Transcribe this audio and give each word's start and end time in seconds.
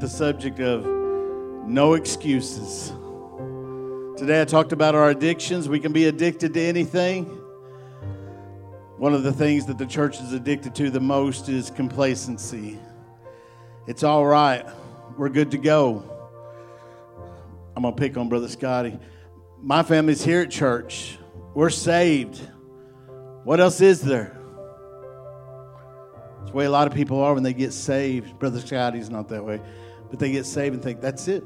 the 0.00 0.08
subject 0.08 0.60
of 0.60 0.86
no 1.66 1.92
excuses. 1.92 2.90
Today 4.16 4.40
I 4.40 4.46
talked 4.46 4.72
about 4.72 4.94
our 4.94 5.10
addictions. 5.10 5.68
We 5.68 5.78
can 5.78 5.92
be 5.92 6.06
addicted 6.06 6.54
to 6.54 6.60
anything. 6.60 7.26
One 8.96 9.12
of 9.12 9.24
the 9.24 9.32
things 9.32 9.66
that 9.66 9.76
the 9.76 9.84
church 9.84 10.18
is 10.20 10.32
addicted 10.32 10.74
to 10.76 10.90
the 10.90 11.00
most 11.00 11.50
is 11.50 11.70
complacency. 11.70 12.78
It's 13.86 14.02
all 14.02 14.24
right, 14.24 14.64
we're 15.18 15.28
good 15.28 15.50
to 15.50 15.58
go. 15.58 16.02
I'm 17.76 17.82
going 17.82 17.94
to 17.94 18.00
pick 18.00 18.16
on 18.16 18.30
Brother 18.30 18.48
Scotty. 18.48 18.98
My 19.60 19.82
family's 19.82 20.24
here 20.24 20.40
at 20.40 20.50
church, 20.50 21.18
we're 21.54 21.68
saved. 21.68 22.40
What 23.44 23.60
else 23.60 23.82
is 23.82 24.00
there? 24.00 24.38
It's 26.40 26.52
the 26.52 26.56
way 26.56 26.64
a 26.64 26.70
lot 26.70 26.86
of 26.86 26.94
people 26.94 27.20
are 27.20 27.34
when 27.34 27.42
they 27.42 27.52
get 27.52 27.74
saved. 27.74 28.38
Brother 28.38 28.60
Scotty's 28.60 29.10
not 29.10 29.28
that 29.28 29.44
way. 29.44 29.60
But 30.10 30.18
they 30.18 30.32
get 30.32 30.44
saved 30.44 30.74
and 30.74 30.82
think, 30.82 31.00
that's 31.00 31.28
it. 31.28 31.44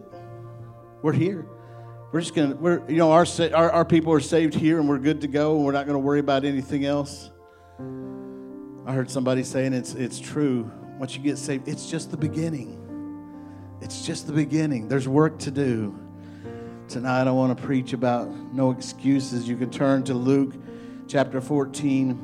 We're 1.02 1.12
here. 1.12 1.46
We're 2.12 2.20
just 2.20 2.34
to, 2.34 2.54
we're, 2.54 2.88
you 2.88 2.96
know, 2.96 3.12
our, 3.12 3.26
our, 3.54 3.70
our 3.70 3.84
people 3.84 4.12
are 4.12 4.20
saved 4.20 4.54
here 4.54 4.78
and 4.78 4.88
we're 4.88 4.98
good 4.98 5.20
to 5.22 5.26
go 5.26 5.56
and 5.56 5.64
we're 5.64 5.72
not 5.72 5.86
to 5.94 5.98
worry 5.98 6.20
about 6.20 6.44
anything 6.44 6.84
else. 6.84 7.30
I 8.86 8.92
heard 8.92 9.10
somebody 9.10 9.42
saying 9.42 9.72
it's, 9.72 9.94
it's 9.94 10.20
true. 10.20 10.70
Once 10.98 11.16
you 11.16 11.22
get 11.22 11.38
saved, 11.38 11.66
it's 11.66 11.90
just 11.90 12.10
the 12.10 12.16
beginning. 12.16 12.80
It's 13.80 14.06
just 14.06 14.26
the 14.26 14.32
beginning. 14.32 14.88
There's 14.88 15.08
work 15.08 15.38
to 15.40 15.50
do. 15.50 15.98
Tonight, 16.88 17.26
I 17.26 17.32
want 17.32 17.58
to 17.58 17.64
preach 17.64 17.92
about 17.94 18.28
no 18.54 18.70
excuses. 18.70 19.48
You 19.48 19.56
can 19.56 19.70
turn 19.70 20.04
to 20.04 20.14
Luke 20.14 20.54
chapter 21.08 21.40
14, 21.40 22.18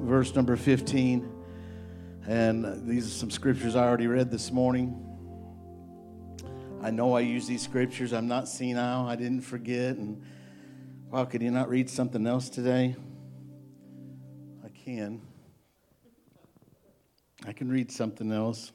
verse 0.00 0.34
number 0.34 0.56
15. 0.56 1.32
And 2.26 2.88
these 2.88 3.06
are 3.06 3.10
some 3.10 3.30
scriptures 3.30 3.76
I 3.76 3.84
already 3.84 4.08
read 4.08 4.30
this 4.30 4.50
morning. 4.50 5.15
I 6.86 6.90
know 6.92 7.14
I 7.14 7.20
use 7.20 7.48
these 7.48 7.62
scriptures. 7.62 8.12
I'm 8.12 8.28
not 8.28 8.46
senile. 8.46 9.08
I 9.08 9.16
didn't 9.16 9.40
forget. 9.40 9.96
And 9.96 10.22
wow, 11.10 11.24
could 11.24 11.42
you 11.42 11.50
not 11.50 11.68
read 11.68 11.90
something 11.90 12.24
else 12.28 12.48
today? 12.48 12.94
I 14.64 14.68
can. 14.68 15.20
I 17.44 17.52
can 17.52 17.68
read 17.68 17.90
something 17.90 18.30
else. 18.30 18.70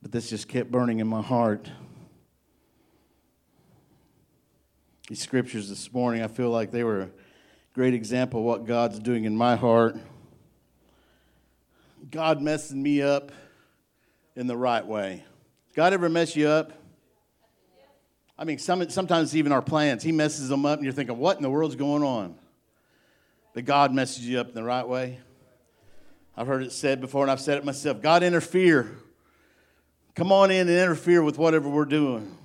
But 0.00 0.12
this 0.12 0.30
just 0.30 0.46
kept 0.46 0.70
burning 0.70 1.00
in 1.00 1.08
my 1.08 1.20
heart. 1.20 1.68
These 5.08 5.22
scriptures 5.22 5.68
this 5.68 5.92
morning, 5.92 6.22
I 6.22 6.28
feel 6.28 6.50
like 6.50 6.70
they 6.70 6.84
were 6.84 7.00
a 7.00 7.10
great 7.72 7.94
example 7.94 8.38
of 8.38 8.46
what 8.46 8.64
God's 8.64 9.00
doing 9.00 9.24
in 9.24 9.34
my 9.36 9.56
heart. 9.56 9.96
God 12.12 12.40
messing 12.40 12.80
me 12.80 13.02
up 13.02 13.32
in 14.36 14.46
the 14.46 14.56
right 14.56 14.84
way. 14.84 15.24
God 15.74 15.92
ever 15.92 16.08
mess 16.08 16.36
you 16.36 16.48
up? 16.48 16.72
I 18.36 18.44
mean, 18.44 18.58
some, 18.58 18.88
sometimes 18.90 19.36
even 19.36 19.52
our 19.52 19.62
plans, 19.62 20.02
He 20.02 20.12
messes 20.12 20.48
them 20.48 20.66
up, 20.66 20.78
and 20.78 20.84
you're 20.84 20.92
thinking, 20.92 21.16
what 21.18 21.36
in 21.36 21.42
the 21.42 21.50
world's 21.50 21.76
going 21.76 22.02
on? 22.02 22.36
But 23.54 23.64
God 23.64 23.94
messes 23.94 24.26
you 24.26 24.40
up 24.40 24.48
in 24.48 24.54
the 24.54 24.64
right 24.64 24.86
way. 24.86 25.20
I've 26.36 26.48
heard 26.48 26.64
it 26.64 26.72
said 26.72 27.00
before, 27.00 27.22
and 27.22 27.30
I've 27.30 27.40
said 27.40 27.58
it 27.58 27.64
myself 27.64 28.02
God, 28.02 28.22
interfere. 28.22 28.90
Come 30.16 30.30
on 30.30 30.50
in 30.50 30.68
and 30.68 30.78
interfere 30.78 31.22
with 31.22 31.38
whatever 31.38 31.68
we're 31.68 31.84
doing. 31.84 32.36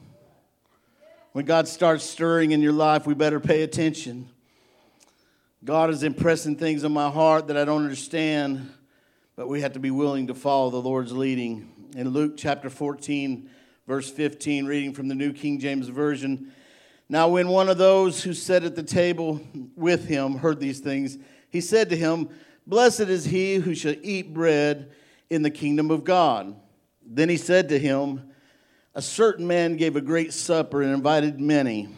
When 1.33 1.45
God 1.45 1.67
starts 1.67 2.03
stirring 2.03 2.51
in 2.51 2.61
your 2.61 2.73
life, 2.73 3.05
we 3.05 3.13
better 3.13 3.39
pay 3.39 3.61
attention. 3.61 4.29
God 5.63 5.89
is 5.91 6.03
impressing 6.03 6.55
things 6.55 6.83
on 6.83 6.91
my 6.91 7.09
heart 7.09 7.47
that 7.47 7.57
I 7.57 7.65
don't 7.65 7.83
understand, 7.83 8.71
but 9.35 9.47
we 9.47 9.61
have 9.61 9.73
to 9.73 9.79
be 9.79 9.91
willing 9.91 10.27
to 10.27 10.33
follow 10.33 10.69
the 10.69 10.81
Lord's 10.81 11.11
leading 11.11 11.69
in 11.95 12.09
Luke 12.09 12.33
chapter 12.37 12.69
14, 12.69 13.49
verse 13.87 14.09
15, 14.09 14.65
reading 14.65 14.93
from 14.93 15.07
the 15.07 15.15
New 15.15 15.33
King 15.33 15.59
James 15.59 15.87
Version. 15.87 16.51
Now, 17.07 17.29
when 17.29 17.47
one 17.47 17.69
of 17.69 17.77
those 17.77 18.23
who 18.23 18.33
sat 18.33 18.63
at 18.63 18.75
the 18.75 18.83
table 18.83 19.41
with 19.75 20.07
him 20.07 20.37
heard 20.37 20.59
these 20.59 20.79
things, 20.79 21.17
he 21.49 21.61
said 21.61 21.89
to 21.89 21.95
him, 21.95 22.29
Blessed 22.67 23.01
is 23.01 23.25
he 23.25 23.55
who 23.55 23.73
shall 23.73 23.95
eat 24.03 24.33
bread 24.33 24.91
in 25.29 25.41
the 25.41 25.49
kingdom 25.49 25.89
of 25.89 26.03
God. 26.03 26.55
Then 27.03 27.29
he 27.29 27.37
said 27.37 27.69
to 27.69 27.79
him, 27.79 28.29
A 28.93 29.01
certain 29.01 29.47
man 29.47 29.75
gave 29.75 29.95
a 29.95 30.01
great 30.01 30.33
supper 30.33 30.83
and 30.83 30.93
invited 30.93 31.39
many, 31.39 31.89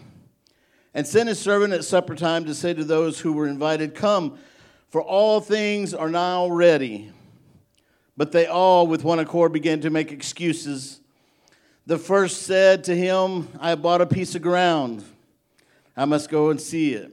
and 0.93 1.05
sent 1.05 1.27
his 1.27 1.39
servant 1.39 1.73
at 1.73 1.83
supper 1.83 2.15
time 2.15 2.45
to 2.45 2.55
say 2.55 2.73
to 2.73 2.85
those 2.85 3.19
who 3.19 3.33
were 3.33 3.47
invited, 3.47 3.93
Come, 3.93 4.37
for 4.89 5.01
all 5.01 5.41
things 5.41 5.93
are 5.93 6.09
now 6.09 6.47
ready. 6.47 7.11
But 8.17 8.31
they 8.31 8.45
all, 8.45 8.87
with 8.87 9.03
one 9.03 9.19
accord, 9.19 9.53
began 9.53 9.81
to 9.81 9.89
make 9.89 10.11
excuses. 10.11 10.99
The 11.85 11.97
first 11.97 12.43
said 12.43 12.83
to 12.85 12.95
him, 12.95 13.47
I 13.59 13.69
have 13.69 13.81
bought 13.81 14.01
a 14.01 14.05
piece 14.05 14.35
of 14.35 14.41
ground. 14.41 15.03
I 15.95 16.05
must 16.05 16.29
go 16.29 16.49
and 16.49 16.59
see 16.59 16.93
it. 16.93 17.11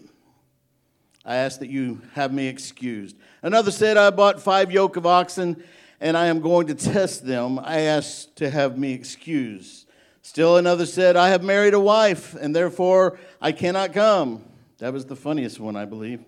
I 1.25 1.37
ask 1.37 1.61
that 1.61 1.69
you 1.69 2.01
have 2.15 2.33
me 2.33 2.47
excused. 2.49 3.17
Another 3.43 3.71
said, 3.71 3.97
I 3.97 4.11
bought 4.11 4.41
five 4.41 4.73
yoke 4.73 4.97
of 4.97 5.07
oxen, 5.07 5.63
and 6.01 6.17
I 6.17 6.27
am 6.27 6.41
going 6.41 6.67
to 6.69 6.75
test 6.75 7.27
them. 7.27 7.59
I 7.59 7.81
ask 7.81 8.35
to 8.37 8.51
have 8.51 8.79
me 8.79 8.93
excused. 8.93 9.87
Still 10.23 10.57
another 10.57 10.87
said, 10.87 11.17
I 11.17 11.29
have 11.31 11.43
married 11.43 11.75
a 11.75 11.81
wife, 11.81 12.35
and 12.35 12.55
therefore 12.55 13.19
I 13.41 13.53
cannot 13.53 13.93
come. 13.93 14.45
That 14.79 14.93
was 14.93 15.07
the 15.07 15.17
funniest 15.17 15.59
one, 15.59 15.77
I 15.77 15.85
believe. 15.85 16.21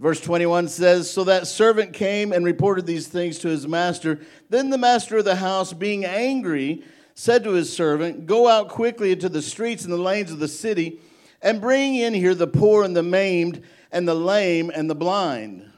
Verse 0.00 0.20
21 0.20 0.68
says, 0.68 1.10
So 1.10 1.24
that 1.24 1.46
servant 1.46 1.92
came 1.92 2.32
and 2.32 2.44
reported 2.44 2.86
these 2.86 3.08
things 3.08 3.38
to 3.40 3.48
his 3.48 3.66
master. 3.66 4.20
Then 4.48 4.70
the 4.70 4.78
master 4.78 5.18
of 5.18 5.24
the 5.24 5.36
house, 5.36 5.72
being 5.72 6.04
angry, 6.04 6.84
said 7.14 7.42
to 7.44 7.52
his 7.52 7.72
servant, 7.72 8.26
Go 8.26 8.48
out 8.48 8.68
quickly 8.68 9.12
into 9.12 9.28
the 9.28 9.42
streets 9.42 9.84
and 9.84 9.92
the 9.92 9.98
lanes 9.98 10.30
of 10.30 10.38
the 10.38 10.48
city, 10.48 11.00
and 11.42 11.60
bring 11.60 11.96
in 11.96 12.14
here 12.14 12.34
the 12.34 12.46
poor 12.46 12.84
and 12.84 12.96
the 12.96 13.02
maimed, 13.02 13.62
and 13.90 14.06
the 14.06 14.14
lame 14.14 14.70
and 14.72 14.88
the 14.88 14.94
blind. 14.94 15.68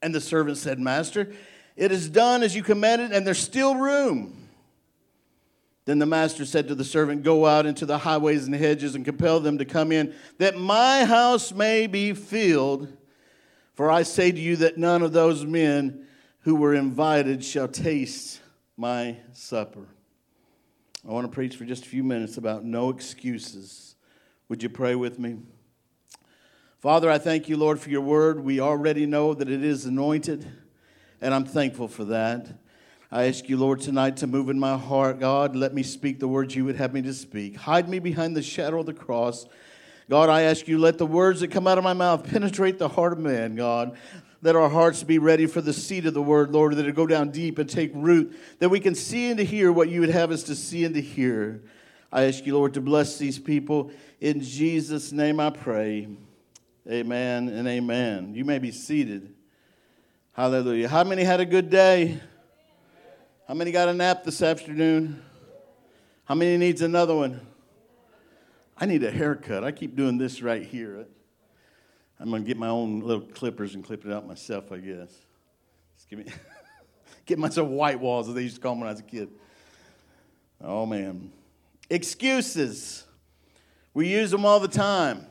And 0.00 0.14
the 0.14 0.20
servant 0.20 0.56
said, 0.56 0.78
Master, 0.78 1.30
it 1.76 1.92
is 1.92 2.08
done 2.08 2.42
as 2.42 2.56
you 2.56 2.62
commanded, 2.62 3.12
and 3.12 3.26
there's 3.26 3.38
still 3.38 3.74
room. 3.74 4.48
Then 5.84 5.98
the 5.98 6.06
master 6.06 6.46
said 6.46 6.68
to 6.68 6.74
the 6.74 6.84
servant, 6.84 7.24
Go 7.24 7.44
out 7.44 7.66
into 7.66 7.84
the 7.84 7.98
highways 7.98 8.46
and 8.46 8.54
hedges 8.54 8.94
and 8.94 9.04
compel 9.04 9.40
them 9.40 9.58
to 9.58 9.66
come 9.66 9.92
in, 9.92 10.14
that 10.38 10.56
my 10.56 11.04
house 11.04 11.52
may 11.52 11.86
be 11.86 12.14
filled. 12.14 12.96
For 13.80 13.90
I 13.90 14.02
say 14.02 14.30
to 14.30 14.38
you 14.38 14.56
that 14.56 14.76
none 14.76 15.00
of 15.00 15.14
those 15.14 15.46
men 15.46 16.06
who 16.40 16.54
were 16.54 16.74
invited 16.74 17.42
shall 17.42 17.66
taste 17.66 18.38
my 18.76 19.16
supper. 19.32 19.86
I 21.08 21.10
want 21.12 21.24
to 21.24 21.32
preach 21.32 21.56
for 21.56 21.64
just 21.64 21.86
a 21.86 21.88
few 21.88 22.04
minutes 22.04 22.36
about 22.36 22.62
no 22.62 22.90
excuses. 22.90 23.96
Would 24.50 24.62
you 24.62 24.68
pray 24.68 24.96
with 24.96 25.18
me? 25.18 25.38
Father, 26.80 27.10
I 27.10 27.16
thank 27.16 27.48
you, 27.48 27.56
Lord, 27.56 27.80
for 27.80 27.88
your 27.88 28.02
word. 28.02 28.44
We 28.44 28.60
already 28.60 29.06
know 29.06 29.32
that 29.32 29.48
it 29.48 29.64
is 29.64 29.86
anointed, 29.86 30.46
and 31.22 31.32
I'm 31.32 31.46
thankful 31.46 31.88
for 31.88 32.04
that. 32.04 32.48
I 33.10 33.28
ask 33.28 33.48
you, 33.48 33.56
Lord, 33.56 33.80
tonight 33.80 34.18
to 34.18 34.26
move 34.26 34.50
in 34.50 34.60
my 34.60 34.76
heart, 34.76 35.20
God. 35.20 35.56
Let 35.56 35.72
me 35.72 35.82
speak 35.84 36.20
the 36.20 36.28
words 36.28 36.54
you 36.54 36.66
would 36.66 36.76
have 36.76 36.92
me 36.92 37.00
to 37.00 37.14
speak. 37.14 37.56
Hide 37.56 37.88
me 37.88 37.98
behind 37.98 38.36
the 38.36 38.42
shadow 38.42 38.80
of 38.80 38.84
the 38.84 38.92
cross 38.92 39.46
God, 40.10 40.28
I 40.28 40.42
ask 40.42 40.66
you, 40.66 40.76
let 40.76 40.98
the 40.98 41.06
words 41.06 41.38
that 41.38 41.52
come 41.52 41.68
out 41.68 41.78
of 41.78 41.84
my 41.84 41.92
mouth 41.92 42.28
penetrate 42.28 42.80
the 42.80 42.88
heart 42.88 43.12
of 43.12 43.20
man, 43.20 43.54
God. 43.54 43.96
Let 44.42 44.56
our 44.56 44.68
hearts 44.68 45.04
be 45.04 45.20
ready 45.20 45.46
for 45.46 45.60
the 45.60 45.72
seed 45.72 46.04
of 46.04 46.14
the 46.14 46.22
word, 46.22 46.50
Lord, 46.50 46.74
that 46.74 46.84
it 46.84 46.96
go 46.96 47.06
down 47.06 47.30
deep 47.30 47.58
and 47.58 47.70
take 47.70 47.92
root, 47.94 48.36
that 48.58 48.70
we 48.70 48.80
can 48.80 48.96
see 48.96 49.28
and 49.28 49.38
to 49.38 49.44
hear 49.44 49.70
what 49.70 49.88
you 49.88 50.00
would 50.00 50.10
have 50.10 50.32
us 50.32 50.42
to 50.44 50.56
see 50.56 50.84
and 50.84 50.96
to 50.96 51.00
hear. 51.00 51.62
I 52.10 52.24
ask 52.24 52.44
you, 52.44 52.54
Lord, 52.54 52.74
to 52.74 52.80
bless 52.80 53.18
these 53.18 53.38
people. 53.38 53.92
In 54.20 54.40
Jesus' 54.40 55.12
name 55.12 55.38
I 55.38 55.50
pray. 55.50 56.08
Amen 56.90 57.48
and 57.48 57.68
amen. 57.68 58.34
You 58.34 58.44
may 58.44 58.58
be 58.58 58.72
seated. 58.72 59.32
Hallelujah. 60.32 60.88
How 60.88 61.04
many 61.04 61.22
had 61.22 61.38
a 61.38 61.46
good 61.46 61.70
day? 61.70 62.18
How 63.46 63.54
many 63.54 63.70
got 63.70 63.88
a 63.88 63.94
nap 63.94 64.24
this 64.24 64.42
afternoon? 64.42 65.22
How 66.24 66.34
many 66.34 66.56
needs 66.56 66.82
another 66.82 67.14
one? 67.14 67.46
I 68.80 68.86
need 68.86 69.04
a 69.04 69.10
haircut. 69.10 69.62
I 69.62 69.72
keep 69.72 69.94
doing 69.94 70.16
this 70.16 70.40
right 70.40 70.64
here. 70.64 71.06
I'm 72.18 72.30
going 72.30 72.42
to 72.42 72.46
get 72.46 72.56
my 72.56 72.68
own 72.68 73.00
little 73.00 73.26
clippers 73.26 73.74
and 73.74 73.84
clip 73.84 74.06
it 74.06 74.12
out 74.12 74.26
myself, 74.26 74.72
I 74.72 74.78
guess. 74.78 75.14
Just 75.96 76.08
give 76.08 76.18
me, 76.18 76.26
get 77.26 77.38
myself 77.38 77.68
white 77.68 78.00
walls, 78.00 78.28
as 78.28 78.34
they 78.34 78.42
used 78.42 78.56
to 78.56 78.60
call 78.60 78.72
them 78.72 78.80
when 78.80 78.88
I 78.88 78.92
was 78.92 79.00
a 79.00 79.04
kid. 79.04 79.28
Oh, 80.62 80.86
man. 80.86 81.30
Excuses. 81.90 83.04
We 83.92 84.08
use 84.08 84.30
them 84.30 84.46
all 84.46 84.60
the 84.60 84.68
time. 84.68 85.26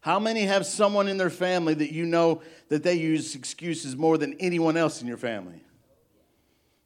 How 0.00 0.18
many 0.18 0.42
have 0.42 0.66
someone 0.66 1.08
in 1.08 1.16
their 1.16 1.30
family 1.30 1.74
that 1.74 1.92
you 1.92 2.06
know 2.06 2.42
that 2.68 2.82
they 2.82 2.94
use 2.94 3.34
excuses 3.34 3.96
more 3.96 4.18
than 4.18 4.34
anyone 4.34 4.76
else 4.76 5.00
in 5.00 5.06
your 5.06 5.16
family? 5.16 5.62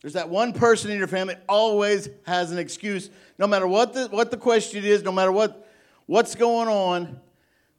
There's 0.01 0.15
that 0.15 0.29
one 0.29 0.53
person 0.53 0.91
in 0.91 0.99
your 0.99 1.09
family 1.09 1.35
always 1.49 2.09
has 2.25 2.53
an 2.53 2.59
excuse, 2.59 3.11
no 3.39 3.47
matter 3.47 3.67
what 3.67 3.95
the, 3.95 4.07
what 4.09 4.31
the 4.31 4.37
question 4.37 4.85
is, 4.85 5.03
no 5.03 5.11
matter 5.11 5.33
what, 5.33 5.69
what's 6.07 6.35
going 6.35 6.69
on. 6.69 7.21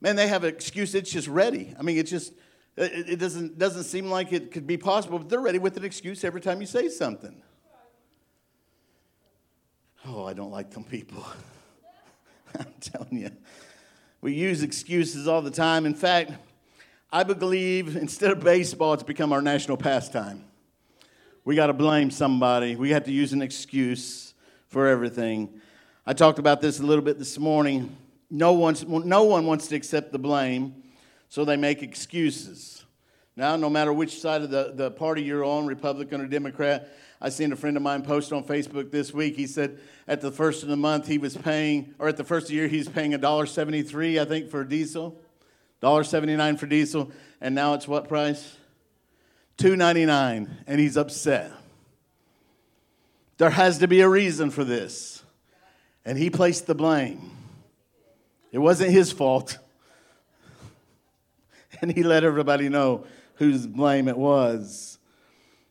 Man, 0.01 0.15
they 0.15 0.27
have 0.27 0.43
an 0.43 0.53
excuse. 0.53 0.95
It's 0.95 1.11
just 1.11 1.27
ready. 1.27 1.73
I 1.79 1.81
mean, 1.81 1.97
it's 1.97 2.11
just, 2.11 2.33
It, 2.75 3.09
it 3.09 3.19
doesn't, 3.19 3.57
doesn't 3.57 3.83
seem 3.83 4.09
like 4.09 4.33
it 4.33 4.51
could 4.51 4.67
be 4.67 4.77
possible, 4.77 5.19
but 5.19 5.29
they're 5.29 5.39
ready 5.39 5.59
with 5.59 5.77
an 5.77 5.85
excuse 5.85 6.23
every 6.23 6.41
time 6.41 6.61
you 6.61 6.67
say 6.67 6.89
something. 6.89 7.41
Oh, 10.05 10.25
I 10.25 10.33
don't 10.33 10.51
like 10.51 10.71
them 10.71 10.85
people. 10.85 11.25
I'm 12.59 12.73
telling 12.79 13.17
you. 13.17 13.31
We 14.21 14.33
use 14.33 14.63
excuses 14.63 15.27
all 15.27 15.41
the 15.41 15.51
time. 15.51 15.85
In 15.85 15.93
fact, 15.93 16.31
I 17.11 17.23
believe 17.23 17.95
instead 17.95 18.31
of 18.31 18.41
baseball, 18.41 18.93
it's 18.93 19.03
become 19.03 19.31
our 19.31 19.41
national 19.41 19.77
pastime. 19.77 20.43
We 21.45 21.55
got 21.55 21.67
to 21.67 21.73
blame 21.73 22.11
somebody. 22.11 22.75
We 22.75 22.89
have 22.91 23.05
to 23.05 23.11
use 23.11 23.33
an 23.33 23.41
excuse 23.41 24.33
for 24.67 24.87
everything. 24.87 25.61
I 26.05 26.13
talked 26.13 26.37
about 26.37 26.61
this 26.61 26.79
a 26.79 26.83
little 26.83 27.03
bit 27.03 27.17
this 27.17 27.39
morning. 27.39 27.95
No, 28.29 28.53
one's, 28.53 28.85
no 28.85 29.23
one 29.23 29.45
wants 29.45 29.67
to 29.67 29.75
accept 29.75 30.11
the 30.11 30.19
blame, 30.19 30.83
so 31.29 31.45
they 31.45 31.57
make 31.57 31.81
excuses. 31.81 32.85
Now, 33.35 33.55
no 33.55 33.69
matter 33.69 33.93
which 33.93 34.19
side 34.19 34.41
of 34.41 34.49
the, 34.49 34.73
the 34.75 34.91
party 34.91 35.23
you're 35.23 35.45
on, 35.45 35.65
Republican 35.65 36.19
or 36.21 36.27
Democrat, 36.27 36.89
I 37.21 37.29
seen 37.29 37.51
a 37.51 37.55
friend 37.55 37.77
of 37.77 37.83
mine 37.83 38.01
post 38.01 38.33
on 38.33 38.43
Facebook 38.43 38.91
this 38.91 39.13
week. 39.13 39.35
He 39.35 39.47
said 39.47 39.79
at 40.07 40.21
the 40.21 40.31
first 40.31 40.61
of 40.61 40.69
the 40.69 40.77
month 40.77 41.07
he 41.07 41.17
was 41.17 41.37
paying, 41.37 41.95
or 41.99 42.09
at 42.09 42.17
the 42.17 42.23
first 42.23 42.45
of 42.45 42.49
the 42.49 42.55
year 42.55 42.67
he's 42.67 42.89
paying 42.89 43.13
$1.73, 43.13 44.21
I 44.21 44.25
think, 44.25 44.49
for 44.49 44.63
diesel. 44.63 45.19
$1.79 45.81 46.59
for 46.59 46.65
diesel. 46.65 47.11
And 47.39 47.55
now 47.55 47.73
it's 47.73 47.87
what 47.87 48.09
price? 48.09 48.57
$2.99. 49.59 50.49
And 50.65 50.79
he's 50.79 50.97
upset. 50.97 51.51
There 53.37 53.49
has 53.49 53.79
to 53.79 53.87
be 53.87 54.01
a 54.01 54.09
reason 54.09 54.49
for 54.49 54.63
this. 54.63 55.23
And 56.05 56.17
he 56.17 56.29
placed 56.29 56.67
the 56.67 56.75
blame. 56.75 57.31
It 58.51 58.57
wasn't 58.59 58.91
his 58.91 59.11
fault. 59.11 59.57
And 61.81 61.89
he 61.89 62.03
let 62.03 62.25
everybody 62.25 62.67
know 62.67 63.05
whose 63.35 63.65
blame 63.65 64.09
it 64.09 64.17
was. 64.17 64.99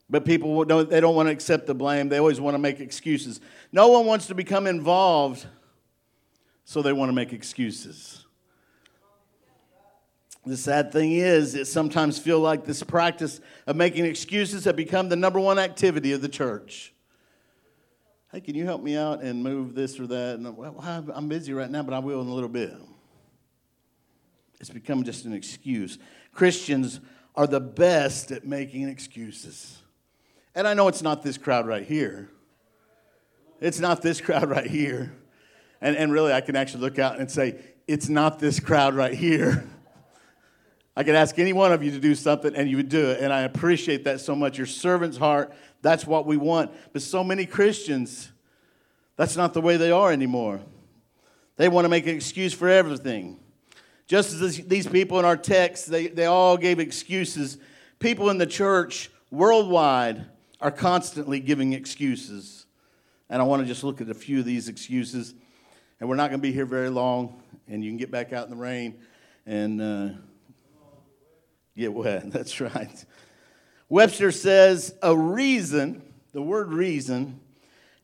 But 0.08 0.24
people 0.24 0.64
don't, 0.64 0.88
they 0.88 1.00
don't 1.00 1.14
want 1.14 1.26
to 1.26 1.32
accept 1.32 1.66
the 1.66 1.74
blame. 1.74 2.08
They 2.08 2.18
always 2.18 2.40
want 2.40 2.54
to 2.54 2.58
make 2.58 2.80
excuses. 2.80 3.42
No 3.72 3.88
one 3.88 4.06
wants 4.06 4.28
to 4.28 4.34
become 4.34 4.66
involved, 4.66 5.46
so 6.64 6.80
they 6.80 6.94
want 6.94 7.10
to 7.10 7.12
make 7.12 7.34
excuses. 7.34 8.24
The 10.48 10.56
sad 10.56 10.92
thing 10.92 11.12
is, 11.12 11.54
it 11.54 11.66
sometimes 11.66 12.18
feel 12.18 12.40
like 12.40 12.64
this 12.64 12.82
practice 12.82 13.40
of 13.66 13.76
making 13.76 14.06
excuses 14.06 14.64
have 14.64 14.76
become 14.76 15.10
the 15.10 15.16
number 15.16 15.38
one 15.38 15.58
activity 15.58 16.12
of 16.12 16.22
the 16.22 16.28
church. 16.28 16.94
Hey, 18.32 18.40
can 18.40 18.54
you 18.54 18.64
help 18.64 18.82
me 18.82 18.96
out 18.96 19.22
and 19.22 19.42
move 19.42 19.74
this 19.74 20.00
or 20.00 20.06
that? 20.06 20.36
And, 20.36 20.56
well, 20.56 20.74
I'm 21.14 21.28
busy 21.28 21.52
right 21.52 21.70
now, 21.70 21.82
but 21.82 21.92
I 21.92 21.98
will 21.98 22.22
in 22.22 22.28
a 22.28 22.34
little 22.34 22.48
bit. 22.48 22.72
It's 24.58 24.70
become 24.70 25.04
just 25.04 25.26
an 25.26 25.34
excuse. 25.34 25.98
Christians 26.32 27.00
are 27.36 27.46
the 27.46 27.60
best 27.60 28.32
at 28.32 28.46
making 28.46 28.88
excuses. 28.88 29.76
And 30.54 30.66
I 30.66 30.72
know 30.72 30.88
it's 30.88 31.02
not 31.02 31.22
this 31.22 31.36
crowd 31.36 31.66
right 31.66 31.86
here. 31.86 32.30
It's 33.60 33.80
not 33.80 34.00
this 34.00 34.20
crowd 34.22 34.48
right 34.48 34.66
here. 34.66 35.14
And, 35.82 35.94
and 35.94 36.10
really, 36.10 36.32
I 36.32 36.40
can 36.40 36.56
actually 36.56 36.84
look 36.84 36.98
out 36.98 37.18
and 37.18 37.30
say, 37.30 37.60
it's 37.86 38.08
not 38.08 38.38
this 38.38 38.60
crowd 38.60 38.94
right 38.94 39.12
here. 39.12 39.68
I 40.98 41.04
could 41.04 41.14
ask 41.14 41.38
any 41.38 41.52
one 41.52 41.72
of 41.72 41.80
you 41.80 41.92
to 41.92 42.00
do 42.00 42.16
something 42.16 42.56
and 42.56 42.68
you 42.68 42.76
would 42.76 42.88
do 42.88 43.10
it. 43.10 43.20
And 43.20 43.32
I 43.32 43.42
appreciate 43.42 44.02
that 44.02 44.20
so 44.20 44.34
much. 44.34 44.58
Your 44.58 44.66
servant's 44.66 45.16
heart, 45.16 45.54
that's 45.80 46.04
what 46.04 46.26
we 46.26 46.36
want. 46.36 46.72
But 46.92 47.02
so 47.02 47.22
many 47.22 47.46
Christians, 47.46 48.32
that's 49.14 49.36
not 49.36 49.54
the 49.54 49.60
way 49.60 49.76
they 49.76 49.92
are 49.92 50.10
anymore. 50.10 50.60
They 51.54 51.68
want 51.68 51.84
to 51.84 51.88
make 51.88 52.08
an 52.08 52.16
excuse 52.16 52.52
for 52.52 52.68
everything. 52.68 53.38
Just 54.08 54.34
as 54.34 54.66
these 54.66 54.88
people 54.88 55.20
in 55.20 55.24
our 55.24 55.36
text, 55.36 55.88
they, 55.88 56.08
they 56.08 56.26
all 56.26 56.56
gave 56.56 56.80
excuses. 56.80 57.58
People 58.00 58.28
in 58.28 58.38
the 58.38 58.46
church 58.46 59.08
worldwide 59.30 60.26
are 60.60 60.72
constantly 60.72 61.38
giving 61.38 61.74
excuses. 61.74 62.66
And 63.30 63.40
I 63.40 63.44
want 63.44 63.62
to 63.62 63.68
just 63.68 63.84
look 63.84 64.00
at 64.00 64.10
a 64.10 64.14
few 64.14 64.40
of 64.40 64.44
these 64.44 64.68
excuses. 64.68 65.32
And 66.00 66.08
we're 66.08 66.16
not 66.16 66.30
going 66.30 66.40
to 66.40 66.42
be 66.42 66.52
here 66.52 66.66
very 66.66 66.90
long, 66.90 67.40
and 67.68 67.84
you 67.84 67.90
can 67.90 67.98
get 67.98 68.10
back 68.10 68.32
out 68.32 68.46
in 68.46 68.50
the 68.50 68.60
rain 68.60 68.98
and 69.46 69.80
uh, 69.80 70.08
get 71.78 71.94
wet. 71.94 72.30
That's 72.32 72.60
right. 72.60 73.04
Webster 73.88 74.32
says 74.32 74.94
a 75.02 75.16
reason, 75.16 76.02
the 76.32 76.42
word 76.42 76.72
reason, 76.72 77.40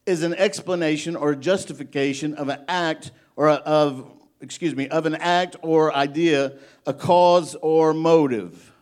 is 0.06 0.23
an 0.23 0.35
explanation 0.35 1.17
or 1.17 1.35
justification 1.35 2.35
of 2.35 2.49
an 2.49 2.65
act 2.69 3.11
or 3.37 3.49
of, 3.50 4.11
excuse 4.41 4.75
me, 4.75 4.88
of 4.88 5.06
an 5.06 5.15
act 5.17 5.56
or 5.62 5.94
idea, 5.94 6.53
a 6.87 6.94
cause 6.94 7.55
or 7.56 7.93
motive. 7.93 8.73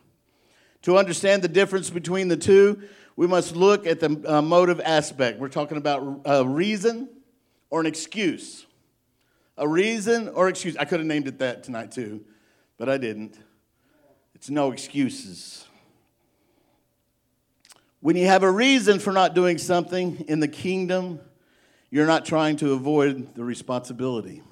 To 0.83 0.97
understand 0.97 1.43
the 1.43 1.49
difference 1.49 1.91
between 1.91 2.29
the 2.29 2.37
two, 2.37 2.83
we 3.15 3.27
must 3.27 3.55
look 3.55 3.87
at 3.87 4.01
the 4.01 4.23
uh, 4.27 4.43
motive 4.43 4.81
aspect. 4.81 5.39
We're 5.39 5.49
talking 5.49 5.77
about 5.77 6.23
a 6.25 6.45
reason 6.45 7.09
or 7.71 7.81
an 7.81 7.87
excuse. 7.87 8.67
A 9.57 9.69
reason 9.69 10.29
or 10.29 10.49
excuse. 10.49 10.77
I 10.77 10.85
could 10.85 10.99
have 10.99 11.07
named 11.07 11.29
it 11.29 11.39
that 11.39 11.63
tonight 11.63 11.93
too, 11.93 12.25
but 12.79 12.89
I 12.89 12.99
didn't. 12.99 13.39
It's 14.43 14.51
no 14.51 14.73
excuses. 14.73 15.65
When 18.01 18.17
you 18.17 18.27
have 18.27 18.43
a 18.43 18.51
reason 18.51 18.99
for 18.99 19.13
not 19.13 19.37
doing 19.37 19.57
something 19.57 20.25
in 20.27 20.41
the 20.41 20.49
kingdom, 20.49 21.21
you're 21.91 22.09
not 22.09 22.27
trying 22.27 22.57
to 22.57 22.73
avoid 22.73 23.37
the 23.37 23.45
responsibility. 23.45 24.43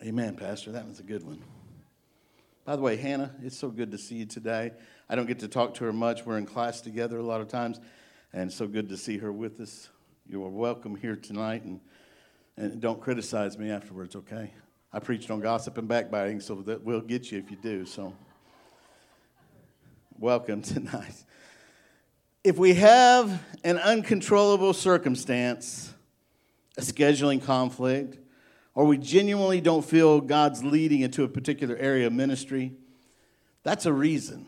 Amen, 0.00 0.36
Pastor. 0.36 0.70
That 0.70 0.86
was 0.86 1.00
a 1.00 1.02
good 1.02 1.24
one. 1.24 1.42
By 2.64 2.76
the 2.76 2.82
way, 2.82 2.94
Hannah, 2.94 3.34
it's 3.42 3.58
so 3.58 3.68
good 3.68 3.90
to 3.90 3.98
see 3.98 4.14
you 4.14 4.26
today. 4.26 4.70
I 5.08 5.16
don't 5.16 5.26
get 5.26 5.40
to 5.40 5.48
talk 5.48 5.74
to 5.74 5.84
her 5.84 5.92
much. 5.92 6.24
We're 6.24 6.38
in 6.38 6.46
class 6.46 6.80
together 6.80 7.18
a 7.18 7.24
lot 7.24 7.40
of 7.40 7.48
times, 7.48 7.80
and 8.32 8.52
so 8.52 8.68
good 8.68 8.90
to 8.90 8.96
see 8.96 9.18
her 9.18 9.32
with 9.32 9.58
us. 9.58 9.88
You 10.24 10.44
are 10.44 10.50
welcome 10.50 10.94
here 10.94 11.16
tonight, 11.16 11.64
and, 11.64 11.80
and 12.56 12.80
don't 12.80 13.00
criticize 13.00 13.58
me 13.58 13.72
afterwards, 13.72 14.14
okay? 14.14 14.52
I 14.90 15.00
preached 15.00 15.30
on 15.30 15.40
gossip 15.40 15.76
and 15.76 15.86
backbiting, 15.86 16.40
so 16.40 16.54
that 16.62 16.82
will 16.82 17.02
get 17.02 17.30
you 17.30 17.38
if 17.38 17.50
you 17.50 17.58
do. 17.58 17.84
So, 17.84 18.14
welcome 20.18 20.62
tonight. 20.62 21.14
If 22.42 22.56
we 22.56 22.74
have 22.74 23.42
an 23.64 23.76
uncontrollable 23.76 24.72
circumstance, 24.72 25.92
a 26.78 26.80
scheduling 26.80 27.44
conflict, 27.44 28.16
or 28.74 28.86
we 28.86 28.96
genuinely 28.96 29.60
don't 29.60 29.84
feel 29.84 30.22
God's 30.22 30.64
leading 30.64 31.02
into 31.02 31.22
a 31.22 31.28
particular 31.28 31.76
area 31.76 32.06
of 32.06 32.14
ministry, 32.14 32.72
that's 33.64 33.84
a 33.84 33.92
reason. 33.92 34.46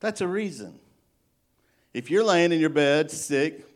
That's 0.00 0.22
a 0.22 0.28
reason. 0.28 0.78
If 1.92 2.10
you're 2.10 2.24
laying 2.24 2.50
in 2.50 2.60
your 2.60 2.70
bed 2.70 3.10
sick 3.10 3.66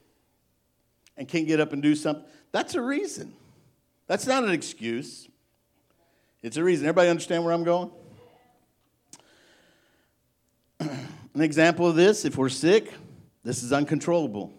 and 1.19 1.29
can't 1.29 1.47
get 1.47 1.61
up 1.61 1.75
and 1.75 1.83
do 1.83 1.95
something, 1.95 2.25
that's 2.53 2.75
a 2.75 2.81
reason. 2.81 3.35
That's 4.09 4.27
not 4.27 4.43
an 4.43 4.51
excuse. 4.51 5.29
It's 6.43 6.57
a 6.57 6.65
reason. 6.65 6.87
Everybody 6.87 7.09
understand 7.09 7.45
where 7.45 7.55
I'm 7.55 7.63
going? 7.63 7.93
an 10.81 11.41
example 11.41 11.87
of 11.87 11.95
this 11.95 12.25
if 12.25 12.37
we're 12.37 12.49
sick, 12.49 12.93
this 13.45 13.63
is 13.63 13.73
uncontrollable. 13.73 14.53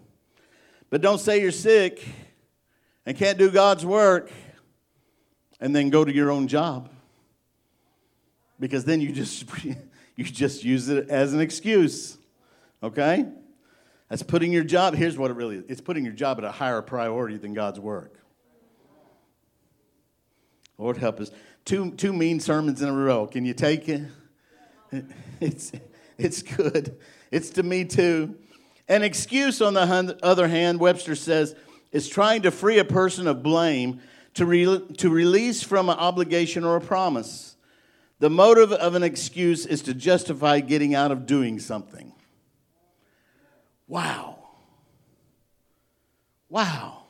But 0.90 1.02
don't 1.02 1.20
say 1.20 1.42
you're 1.42 1.52
sick 1.52 2.08
and 3.06 3.18
can't 3.18 3.38
do 3.38 3.52
God's 3.52 3.86
work 3.86 4.32
and 5.60 5.76
then 5.76 5.90
go 5.90 6.06
to 6.06 6.14
your 6.14 6.32
own 6.32 6.48
job. 6.48 6.90
Because 8.58 8.86
then 8.86 9.02
you 9.02 9.12
just 9.12 9.46
You 10.20 10.26
just 10.26 10.66
use 10.66 10.90
it 10.90 11.10
as 11.10 11.32
an 11.32 11.40
excuse. 11.40 12.18
Okay? 12.84 13.26
That's 14.10 14.22
putting 14.22 14.52
your 14.52 14.66
job, 14.66 14.94
here's 14.94 15.18
what 15.18 15.32
it 15.32 15.36
really 15.36 15.56
is 15.56 15.64
it's 15.70 15.80
putting 15.80 16.04
your 16.04 16.14
job 16.14 16.38
at 16.40 16.44
a 16.44 16.52
higher 16.52 16.82
priority 16.82 17.38
than 17.38 17.54
God's 17.54 17.80
work. 17.80 18.19
Lord 20.80 20.98
help 20.98 21.20
us. 21.20 21.30
Two, 21.66 21.92
two 21.92 22.14
mean 22.14 22.40
sermons 22.40 22.82
in 22.82 22.90
a 22.90 22.94
row. 22.94 23.28
Can 23.28 23.46
you 23.46 23.54
take 23.54 23.88
it? 23.90 24.02
It's, 25.40 25.72
it's 26.18 26.42
good. 26.42 26.98
It's 27.32 27.52
to 27.52 27.64
me 27.64 27.86
too. 27.86 28.36
An 28.88 29.04
excuse, 29.04 29.62
on 29.62 29.76
the 29.76 30.18
other 30.24 30.48
hand, 30.48 30.80
Webster 30.80 31.16
says, 31.16 31.56
is 31.92 32.10
trying 32.10 32.42
to 32.44 32.52
free 32.52 32.80
a 32.80 32.86
person 32.86 33.28
of 33.28 33.44
blame 33.44 34.02
to, 34.34 34.46
re- 34.46 34.82
to 34.98 35.10
release 35.10 35.62
from 35.62 35.90
an 35.90 35.98
obligation 35.98 36.64
or 36.64 36.78
a 36.78 36.82
promise. 36.82 37.56
The 38.20 38.30
motive 38.30 38.72
of 38.72 38.96
an 38.96 39.04
excuse 39.04 39.66
is 39.66 39.82
to 39.84 39.94
justify 39.94 40.60
getting 40.60 40.96
out 40.96 41.12
of 41.12 41.26
doing 41.26 41.60
something. 41.60 42.14
Wow. 43.88 44.40
Wow. 46.50 47.04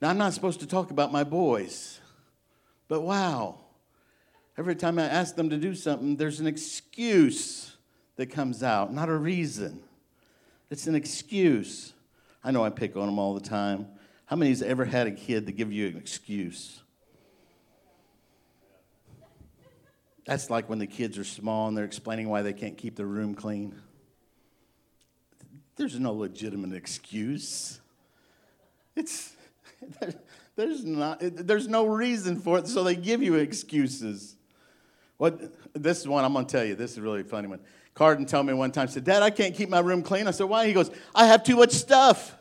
Now, 0.00 0.10
I'm 0.10 0.18
not 0.18 0.34
supposed 0.34 0.60
to 0.60 0.66
talk 0.66 0.90
about 0.90 1.10
my 1.10 1.24
boys, 1.24 2.00
but 2.94 3.00
wow. 3.00 3.56
Every 4.56 4.76
time 4.76 5.00
I 5.00 5.02
ask 5.02 5.34
them 5.34 5.50
to 5.50 5.56
do 5.56 5.74
something, 5.74 6.14
there's 6.14 6.38
an 6.38 6.46
excuse 6.46 7.76
that 8.14 8.26
comes 8.26 8.62
out, 8.62 8.94
not 8.94 9.08
a 9.08 9.16
reason. 9.16 9.82
It's 10.70 10.86
an 10.86 10.94
excuse. 10.94 11.92
I 12.44 12.52
know 12.52 12.64
I 12.64 12.70
pick 12.70 12.94
on 12.94 13.06
them 13.06 13.18
all 13.18 13.34
the 13.34 13.40
time. 13.40 13.88
How 14.26 14.36
many 14.36 14.50
has 14.50 14.62
ever 14.62 14.84
had 14.84 15.08
a 15.08 15.10
kid 15.10 15.46
to 15.46 15.52
give 15.52 15.72
you 15.72 15.88
an 15.88 15.96
excuse? 15.96 16.82
That's 20.24 20.48
like 20.48 20.68
when 20.68 20.78
the 20.78 20.86
kids 20.86 21.18
are 21.18 21.24
small 21.24 21.66
and 21.66 21.76
they're 21.76 21.84
explaining 21.84 22.28
why 22.28 22.42
they 22.42 22.52
can't 22.52 22.78
keep 22.78 22.94
their 22.94 23.06
room 23.06 23.34
clean. 23.34 23.74
There's 25.74 25.98
no 25.98 26.12
legitimate 26.12 26.74
excuse. 26.74 27.80
It's 28.94 29.34
there's 30.56 30.84
not 30.84 31.18
there's 31.20 31.68
no 31.68 31.86
reason 31.86 32.40
for 32.40 32.58
it, 32.58 32.68
so 32.68 32.84
they 32.84 32.94
give 32.94 33.22
you 33.22 33.34
excuses. 33.34 34.36
What 35.16 35.52
this 35.74 36.00
is 36.00 36.08
one 36.08 36.24
I'm 36.24 36.32
gonna 36.32 36.46
tell 36.46 36.64
you. 36.64 36.74
This 36.74 36.92
is 36.92 36.98
a 36.98 37.02
really 37.02 37.22
funny 37.22 37.48
one. 37.48 37.60
Carden 37.94 38.26
told 38.26 38.46
me 38.46 38.52
one 38.52 38.72
time, 38.72 38.88
said, 38.88 39.04
Dad, 39.04 39.22
I 39.22 39.30
can't 39.30 39.54
keep 39.54 39.68
my 39.68 39.78
room 39.78 40.02
clean. 40.02 40.26
I 40.26 40.32
said, 40.32 40.44
Why? 40.44 40.66
He 40.66 40.72
goes, 40.72 40.90
I 41.14 41.26
have 41.26 41.44
too 41.44 41.56
much 41.56 41.70
stuff. 41.70 42.36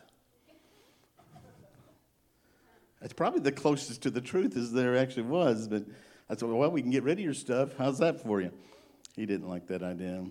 That's 3.00 3.14
probably 3.14 3.42
the 3.42 3.52
closest 3.52 4.02
to 4.04 4.10
the 4.10 4.22
truth 4.22 4.58
as 4.58 4.72
there 4.72 4.98
actually 4.98 5.24
was, 5.24 5.68
but 5.68 5.84
I 6.30 6.36
said, 6.36 6.50
Well, 6.50 6.72
we 6.72 6.82
can 6.82 6.90
get 6.90 7.04
rid 7.04 7.20
of 7.20 7.24
your 7.24 7.34
stuff. 7.34 7.70
How's 7.78 8.00
that 8.00 8.22
for 8.22 8.42
you? 8.42 8.52
He 9.16 9.26
didn't 9.28 9.48
like 9.48 9.68
that 9.68 9.84
idea. 9.84 10.26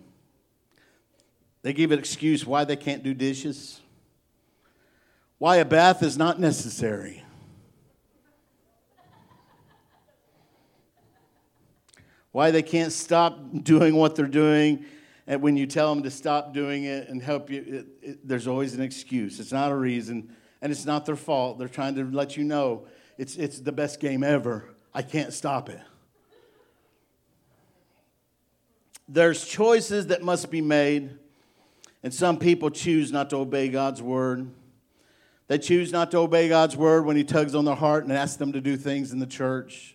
They 1.63 1.73
give 1.73 1.93
an 1.93 2.01
excuse 2.01 2.45
why 2.45 2.65
they 2.65 2.75
can't 2.75 3.05
do 3.05 3.15
dishes, 3.15 3.81
why 5.39 5.57
a 5.57 5.65
bath 5.65 6.03
is 6.03 6.19
not 6.19 6.41
necessary. 6.41 7.22
Why 12.33 12.51
they 12.51 12.63
can't 12.63 12.93
stop 12.93 13.39
doing 13.63 13.95
what 13.95 14.17
they're 14.17 14.27
doing 14.27 14.85
and 15.27 15.41
when 15.41 15.57
you 15.57 15.67
tell 15.67 15.95
them 15.95 16.03
to 16.03 16.11
stop 16.11 16.53
doing 16.53 16.85
it 16.85 17.09
and 17.09 17.23
help 17.23 17.49
you, 17.49 17.65
it, 17.67 17.87
it, 18.03 18.29
there's 18.29 18.49
always 18.49 18.75
an 18.75 18.83
excuse. 18.83 19.39
It's 19.39 19.53
not 19.53 19.71
a 19.71 19.75
reason, 19.75 20.35
and 20.61 20.73
it's 20.73 20.85
not 20.85 21.07
their 21.07 21.17
fault. 21.17 21.59
They're 21.59 21.69
trying 21.69 21.95
to 21.95 22.05
let 22.05 22.37
you 22.37 22.45
know 22.45 22.87
it's, 23.19 23.37
it's 23.37 23.61
the 23.61 23.73
best 23.73 24.01
game 24.01 24.25
ever. 24.25 24.65
I 24.93 25.03
can't 25.03 25.33
stop 25.33 25.69
it. 25.69 25.81
There's 29.09 29.47
choices 29.47 30.09
that 30.09 30.23
must 30.23 30.51
be 30.51 30.61
made, 30.61 31.17
and 32.03 32.13
some 32.13 32.39
people 32.39 32.71
choose 32.71 33.13
not 33.13 33.31
to 33.31 33.37
obey 33.37 33.69
God's 33.69 34.03
word. 34.03 34.51
They 35.47 35.59
choose 35.59 35.93
not 35.93 36.11
to 36.13 36.19
obey 36.19 36.49
God's 36.49 36.77
word 36.77 37.05
when 37.05 37.17
He 37.17 37.25
tugs 37.25 37.55
on 37.55 37.65
their 37.65 37.75
heart 37.75 38.05
and 38.05 38.13
asks 38.13 38.37
them 38.37 38.53
to 38.53 38.61
do 38.61 38.77
things 38.77 39.13
in 39.13 39.19
the 39.19 39.27
church. 39.27 39.92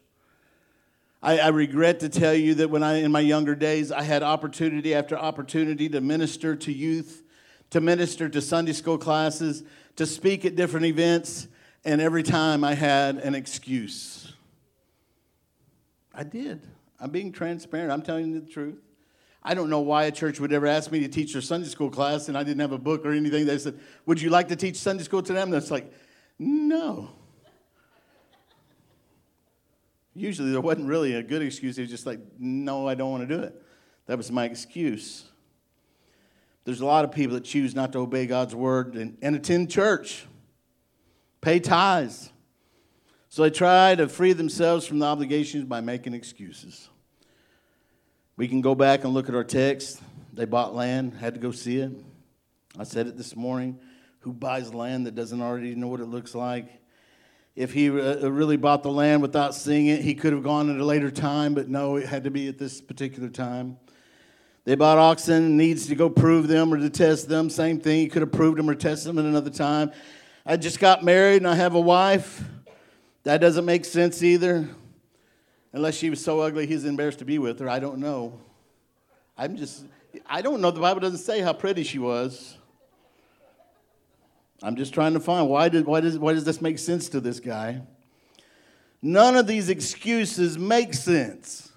I, 1.22 1.40
I, 1.40 1.48
regret 1.48 2.00
to 2.02 2.10
tell 2.10 2.34
you 2.34 2.56
that 2.56 2.70
when 2.70 2.84
I, 2.84 2.98
in 2.98 3.12
my 3.12 3.22
younger 3.22 3.56
days, 3.56 3.92
I 3.92 4.04
had 4.04 4.22
opportunity 4.22 4.94
after 4.94 5.18
opportunity 5.18 5.90
to 5.90 6.00
minister 6.00 6.56
to 6.56 6.72
youth, 6.72 7.24
to 7.72 7.82
minister 7.82 8.30
to 8.30 8.42
Sunday 8.42 8.74
school 8.74 8.98
classes, 8.98 9.64
to 9.96 10.06
speak 10.06 10.46
at 10.46 10.56
different 10.56 10.86
events, 10.86 11.48
and 11.84 12.02
every 12.02 12.24
time 12.24 12.64
I 12.64 12.76
had 12.76 13.18
an 13.18 13.34
excuse. 13.34 14.34
I 16.14 16.24
did. 16.24 16.62
I'm 17.00 17.10
being 17.10 17.32
transparent. 17.32 17.92
I'm 17.92 18.02
telling 18.02 18.34
you 18.34 18.40
the 18.40 18.48
truth. 18.48 18.80
I 19.44 19.54
don't 19.54 19.70
know 19.70 19.82
why 19.82 20.04
a 20.04 20.12
church 20.12 20.40
would 20.40 20.52
ever 20.52 20.68
ask 20.68 20.92
me 20.92 21.00
to 21.00 21.08
teach 21.08 21.34
their 21.34 21.42
Sunday 21.42 21.68
school 21.68 21.90
class 21.90 22.28
and 22.28 22.38
I 22.38 22.44
didn't 22.44 22.60
have 22.60 22.74
a 22.74 22.78
book 22.78 23.06
or 23.06 23.12
anything. 23.12 23.46
They 23.46 23.58
said, 23.58 23.80
Would 24.06 24.22
you 24.22 24.30
like 24.30 24.50
to 24.50 24.56
teach 24.56 24.76
Sunday 24.76 25.04
school 25.04 25.24
to 25.24 25.32
them? 25.32 25.54
And 25.54 25.72
like, 25.72 25.92
No. 26.38 27.12
Usually 30.18 30.52
there 30.52 30.62
wasn't 30.62 30.88
really 30.88 31.14
a 31.14 31.22
good 31.22 31.44
excuse. 31.44 31.78
It 31.78 31.82
was 31.82 31.92
just 31.92 32.08
like, 32.08 32.20
no, 32.40 32.88
I 32.88 32.96
don't 32.96 33.12
want 33.12 33.30
to 33.30 33.38
do 33.38 33.44
it. 33.44 33.62
That 34.08 34.18
was 34.18 34.32
my 34.32 34.46
excuse. 34.46 35.26
There's 36.66 36.82
a 36.82 36.86
lot 36.86 37.06
of 37.06 37.12
people 37.12 37.36
that 37.36 37.44
choose 37.44 37.76
not 37.76 37.92
to 37.94 38.00
obey 38.00 38.26
God's 38.26 38.56
word 38.56 38.96
and, 38.96 39.16
and 39.22 39.36
attend 39.36 39.70
church, 39.70 40.26
pay 41.40 41.60
tithes. 41.60 42.32
So 43.30 43.44
they 43.44 43.52
try 43.52 43.94
to 43.94 44.10
free 44.10 44.34
themselves 44.34 44.88
from 44.88 44.98
the 44.98 45.06
obligations 45.06 45.66
by 45.66 45.82
making 45.82 46.16
excuses. 46.16 46.90
We 48.38 48.48
can 48.48 48.62
go 48.62 48.74
back 48.74 49.04
and 49.04 49.14
look 49.14 49.30
at 49.30 49.36
our 49.36 49.44
text. 49.44 50.02
They 50.34 50.46
bought 50.46 50.74
land, 50.74 51.14
had 51.14 51.36
to 51.36 51.40
go 51.40 51.52
see 51.52 51.78
it. 51.78 51.92
I 52.78 52.86
said 52.86 53.06
it 53.06 53.18
this 53.18 53.36
morning. 53.36 53.80
Who 54.22 54.34
buys 54.34 54.74
land 54.74 55.06
that 55.06 55.14
doesn't 55.14 55.42
already 55.42 55.76
know 55.76 55.88
what 55.88 56.00
it 56.00 56.08
looks 56.08 56.34
like? 56.34 56.77
If 57.58 57.74
he 57.74 57.90
uh, 57.90 58.24
uh, 58.24 58.32
really 58.32 58.56
bought 58.56 58.84
the 58.84 58.92
land 58.92 59.24
without 59.24 59.56
seeing 59.56 59.88
it, 59.88 60.02
he 60.02 60.14
could 60.14 60.32
have 60.32 60.44
gone 60.44 60.70
at 60.70 60.80
a 60.80 60.86
later 60.86 61.10
time, 61.10 61.56
but 61.56 61.68
no, 61.68 61.96
it 61.96 62.06
had 62.06 62.24
to 62.26 62.30
be 62.30 62.48
at 62.48 62.60
this 62.60 62.80
particular 62.80 63.30
time. 63.30 63.78
They 64.66 64.76
bought 64.76 65.00
oxen, 65.00 65.58
needs 65.58 65.88
to 65.88 65.96
go 65.96 66.08
prove 66.08 66.48
them 66.48 66.72
or 66.72 66.78
to 66.78 66.90
test 66.92 67.28
them. 67.28 67.50
Same 67.50 67.80
thing, 67.80 68.02
he 68.02 68.08
could 68.10 68.22
have 68.22 68.32
proved 68.32 68.60
them 68.60 68.70
or 68.70 68.76
tested 68.76 69.10
them 69.10 69.18
at 69.18 69.26
another 69.26 69.50
time. 69.50 69.92
I 70.46 70.56
just 70.56 70.80
got 70.80 71.04
married 71.04 71.38
and 71.38 71.48
I 71.48 71.56
have 71.56 71.74
a 71.74 71.80
wife. 71.80 72.44
That 73.24 73.40
doesn't 73.40 73.66
make 73.66 73.86
sense 73.86 74.22
either. 74.22 74.70
Unless 75.74 75.96
she 75.96 76.12
was 76.12 76.24
so 76.24 76.42
ugly 76.42 76.68
he's 76.68 76.86
embarrassed 76.86 77.20
to 77.20 77.26
be 77.26 77.40
with 77.40 77.60
her. 77.60 77.68
I 77.68 77.80
don't 77.80 77.98
know. 77.98 78.40
I'm 79.36 79.58
just, 79.58 79.84
I 80.28 80.44
don't 80.44 80.62
know. 80.62 80.70
The 80.70 80.80
Bible 80.80 81.00
doesn't 81.00 81.20
say 81.20 81.42
how 81.42 81.54
pretty 81.54 81.82
she 81.82 81.98
was. 81.98 82.57
I'm 84.64 84.76
just 84.76 84.94
trying 84.94 85.14
to 85.14 85.20
find 85.20 85.48
why, 85.50 85.70
did, 85.70 85.86
why, 85.86 86.02
does, 86.02 86.18
why 86.18 86.34
does 86.34 86.44
this 86.44 86.62
make 86.62 86.80
sense 86.80 87.10
to 87.10 87.20
this 87.20 87.40
guy? 87.40 87.82
None 89.02 89.38
of 89.38 89.46
these 89.46 89.70
excuses 89.70 90.58
make 90.58 90.94
sense. 90.94 91.72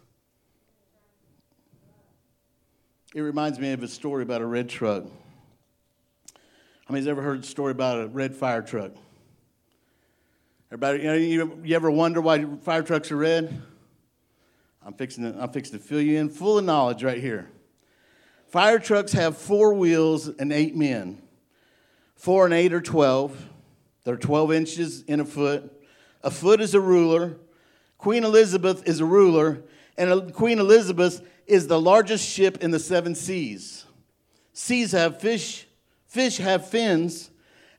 It 3.14 3.20
reminds 3.20 3.58
me 3.58 3.72
of 3.72 3.82
a 3.82 3.88
story 3.88 4.22
about 4.22 4.40
a 4.40 4.46
red 4.46 4.68
truck. 4.68 5.04
How 5.04 6.92
many's 6.92 7.08
ever 7.08 7.22
heard 7.22 7.40
a 7.40 7.46
story 7.46 7.72
about 7.72 8.00
a 8.00 8.06
red 8.06 8.34
fire 8.34 8.62
truck? 8.62 8.92
Everybody, 10.72 11.02
you, 11.02 11.04
know, 11.04 11.14
you, 11.14 11.60
you 11.64 11.76
ever 11.76 11.90
wonder 11.90 12.20
why 12.20 12.44
fire 12.62 12.82
trucks 12.82 13.10
are 13.10 13.16
red? 13.16 13.60
I'm 14.86 14.94
fixing, 14.94 15.30
to, 15.30 15.42
I'm 15.42 15.50
fixing 15.50 15.78
to 15.78 15.84
fill 15.84 16.00
you 16.00 16.18
in 16.18 16.30
full 16.30 16.58
of 16.58 16.64
knowledge 16.64 17.02
right 17.02 17.18
here. 17.18 17.50
Fire 18.48 18.78
trucks 18.78 19.12
have 19.12 19.36
four 19.36 19.74
wheels 19.74 20.28
and 20.28 20.52
eight 20.52 20.74
men. 20.74 21.20
Four 22.20 22.44
and 22.44 22.52
eight 22.52 22.74
are 22.74 22.82
12. 22.82 23.48
They're 24.04 24.18
12 24.18 24.52
inches 24.52 25.02
in 25.04 25.20
a 25.20 25.24
foot. 25.24 25.72
A 26.22 26.30
foot 26.30 26.60
is 26.60 26.74
a 26.74 26.80
ruler. 26.80 27.38
Queen 27.96 28.24
Elizabeth 28.24 28.86
is 28.86 29.00
a 29.00 29.06
ruler. 29.06 29.62
And 29.96 30.30
Queen 30.34 30.58
Elizabeth 30.58 31.26
is 31.46 31.66
the 31.66 31.80
largest 31.80 32.28
ship 32.28 32.62
in 32.62 32.72
the 32.72 32.78
seven 32.78 33.14
seas. 33.14 33.86
Seas 34.52 34.92
have 34.92 35.18
fish, 35.18 35.66
fish 36.08 36.36
have 36.36 36.68
fins, 36.68 37.30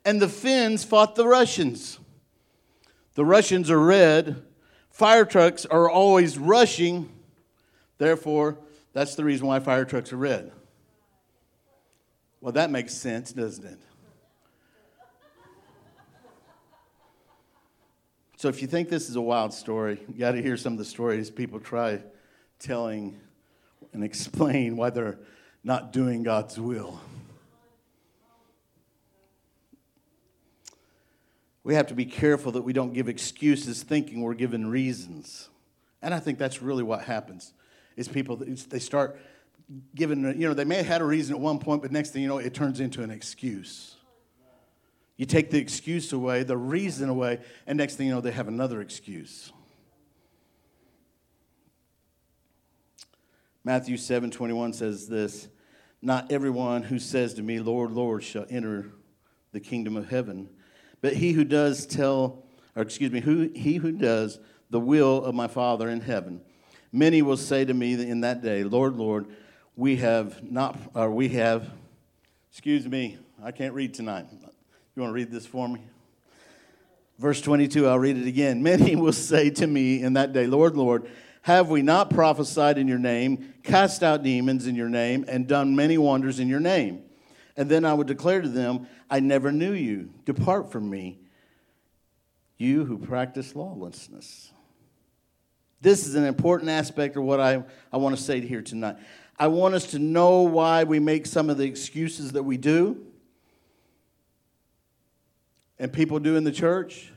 and 0.04 0.20
the 0.20 0.28
Finns 0.28 0.84
fought 0.84 1.14
the 1.14 1.28
Russians. 1.28 2.00
The 3.14 3.24
Russians 3.24 3.70
are 3.70 3.80
red. 3.80 4.42
Fire 4.90 5.24
trucks 5.24 5.68
are 5.68 5.88
always 5.88 6.40
rushing. 6.40 7.12
Therefore, 8.00 8.58
that's 8.92 9.14
the 9.14 9.24
reason 9.24 9.46
why 9.46 9.60
fire 9.60 9.86
trucks 9.86 10.12
are 10.12 10.18
red. 10.18 10.52
Well, 12.40 12.54
that 12.54 12.72
makes 12.72 12.96
sense, 12.96 13.34
doesn't 13.34 13.66
it? 13.66 13.80
So 18.42 18.48
if 18.48 18.60
you 18.60 18.68
think 18.68 18.90
this 18.90 19.08
is 19.08 19.16
a 19.16 19.22
wild 19.22 19.54
story, 19.54 20.00
you 20.08 20.16
got 20.18 20.32
to 20.32 20.42
hear 20.42 20.58
some 20.58 20.74
of 20.74 20.80
the 20.80 20.86
stories 20.86 21.30
people 21.30 21.60
try 21.60 22.02
telling 22.58 23.20
and 23.94 24.04
explain 24.04 24.78
why 24.78 24.90
they're 24.90 25.20
not 25.64 25.94
doing 25.94 26.24
God's 26.24 26.60
will. 26.60 27.00
We 31.64 31.76
have 31.76 31.86
to 31.86 31.94
be 31.94 32.06
careful 32.06 32.54
that 32.54 32.64
we 32.64 32.74
don't 32.74 32.94
give 32.94 33.08
excuses 33.08 33.84
thinking 33.84 34.22
we're 34.22 34.34
given 34.34 34.68
reasons. 34.68 35.48
And 36.02 36.12
I 36.12 36.20
think 36.20 36.40
that's 36.40 36.64
really 36.64 36.82
what 36.82 37.04
happens. 37.04 37.54
Is 37.96 38.08
people 38.08 38.38
they 38.38 38.80
start 38.80 39.20
giving 39.94 40.24
you 40.24 40.48
know 40.48 40.56
they 40.56 40.66
may 40.66 40.78
have 40.78 40.88
had 40.88 41.02
a 41.02 41.06
reason 41.06 41.36
at 41.36 41.40
one 41.40 41.60
point 41.60 41.84
but 41.84 41.92
next 41.92 42.10
thing 42.10 42.24
you 42.24 42.28
know 42.28 42.40
it 42.40 42.56
turns 42.56 42.80
into 42.80 43.04
an 43.04 43.12
excuse. 43.12 43.98
You 45.22 45.28
take 45.28 45.52
the 45.52 45.60
excuse 45.60 46.14
away, 46.14 46.42
the 46.42 46.58
reason 46.58 47.08
away, 47.08 47.42
and 47.68 47.78
next 47.78 47.96
thing 47.96 48.08
you 48.08 48.12
know, 48.12 48.22
they 48.22 48.32
have 48.32 48.48
another 48.48 48.82
excuse. 48.82 49.54
Matthew 53.64 53.98
7 53.98 54.32
21 54.32 54.74
says 54.74 55.08
this 55.08 55.48
Not 56.02 56.32
everyone 56.32 56.82
who 56.82 56.98
says 56.98 57.36
to 57.36 57.44
me, 57.44 57.60
Lord, 57.60 57.92
Lord, 57.92 58.24
shall 58.24 58.48
enter 58.50 58.94
the 59.52 59.60
kingdom 59.60 59.96
of 59.96 60.10
heaven, 60.10 60.50
but 61.02 61.14
he 61.14 61.34
who 61.34 61.44
does 61.44 61.86
tell, 61.86 62.44
or 62.76 62.82
excuse 62.82 63.12
me, 63.12 63.20
who, 63.20 63.52
he 63.54 63.76
who 63.76 63.92
does 63.92 64.40
the 64.72 64.80
will 64.80 65.24
of 65.24 65.36
my 65.36 65.48
Father 65.48 65.88
in 65.88 66.02
heaven. 66.02 66.42
Many 66.92 67.22
will 67.22 67.38
say 67.38 67.64
to 67.64 67.76
me 67.76 67.94
in 67.94 68.22
that 68.22 68.42
day, 68.42 68.64
Lord, 68.64 68.96
Lord, 68.96 69.28
we 69.76 69.98
have 69.98 70.42
not, 70.42 70.80
or 70.96 71.12
we 71.12 71.30
have, 71.30 71.70
excuse 72.50 72.88
me, 72.88 73.20
I 73.44 73.52
can't 73.52 73.76
read 73.76 73.94
tonight. 73.94 74.26
You 74.96 75.04
want 75.04 75.12
to 75.12 75.16
read 75.16 75.32
this 75.32 75.46
for 75.46 75.70
me? 75.70 75.80
Verse 77.18 77.40
22, 77.40 77.88
I'll 77.88 78.00
read 78.00 78.18
it 78.18 78.28
again. 78.28 78.62
Many 78.64 78.96
will 78.96 79.14
say 79.14 79.50
to 79.52 79.68
me 79.68 80.02
in 80.02 80.14
that 80.14 80.34
day, 80.34 80.48
Lord, 80.48 80.76
Lord, 80.76 81.10
have 81.44 81.70
we 81.70 81.82
not 81.82 82.10
prophesied 82.10 82.78
in 82.78 82.88
your 82.88 83.00
name, 83.00 83.54
cast 83.64 84.04
out 84.04 84.22
demons 84.22 84.68
in 84.68 84.76
your 84.76 84.90
name, 84.90 85.26
and 85.28 85.48
done 85.48 85.76
many 85.76 85.98
wonders 85.98 86.40
in 86.40 86.48
your 86.48 86.60
name? 86.60 87.04
And 87.58 87.68
then 87.70 87.84
I 87.84 87.94
would 87.94 88.08
declare 88.08 88.42
to 88.42 88.50
them, 88.50 88.88
I 89.10 89.22
never 89.22 89.52
knew 89.52 89.74
you. 89.74 90.12
Depart 90.26 90.72
from 90.72 90.90
me, 90.90 91.20
you 92.58 92.86
who 92.86 92.98
practice 92.98 93.56
lawlessness. 93.56 94.52
This 95.80 96.06
is 96.06 96.14
an 96.14 96.26
important 96.26 96.70
aspect 96.70 97.18
of 97.18 97.24
what 97.24 97.40
I, 97.40 97.64
I 97.92 97.98
want 97.98 98.16
to 98.16 98.22
say 98.22 98.40
here 98.42 98.62
tonight. 98.62 98.98
I 99.40 99.48
want 99.48 99.74
us 99.74 99.88
to 99.92 100.00
know 100.00 100.42
why 100.42 100.84
we 100.84 101.00
make 101.00 101.26
some 101.26 101.50
of 101.50 101.58
the 101.58 101.66
excuses 101.66 102.34
that 102.34 102.44
we 102.44 102.58
do 102.58 103.11
and 105.82 105.92
people 105.92 106.20
do 106.20 106.36
in 106.36 106.44
the 106.44 106.52
church, 106.52 107.12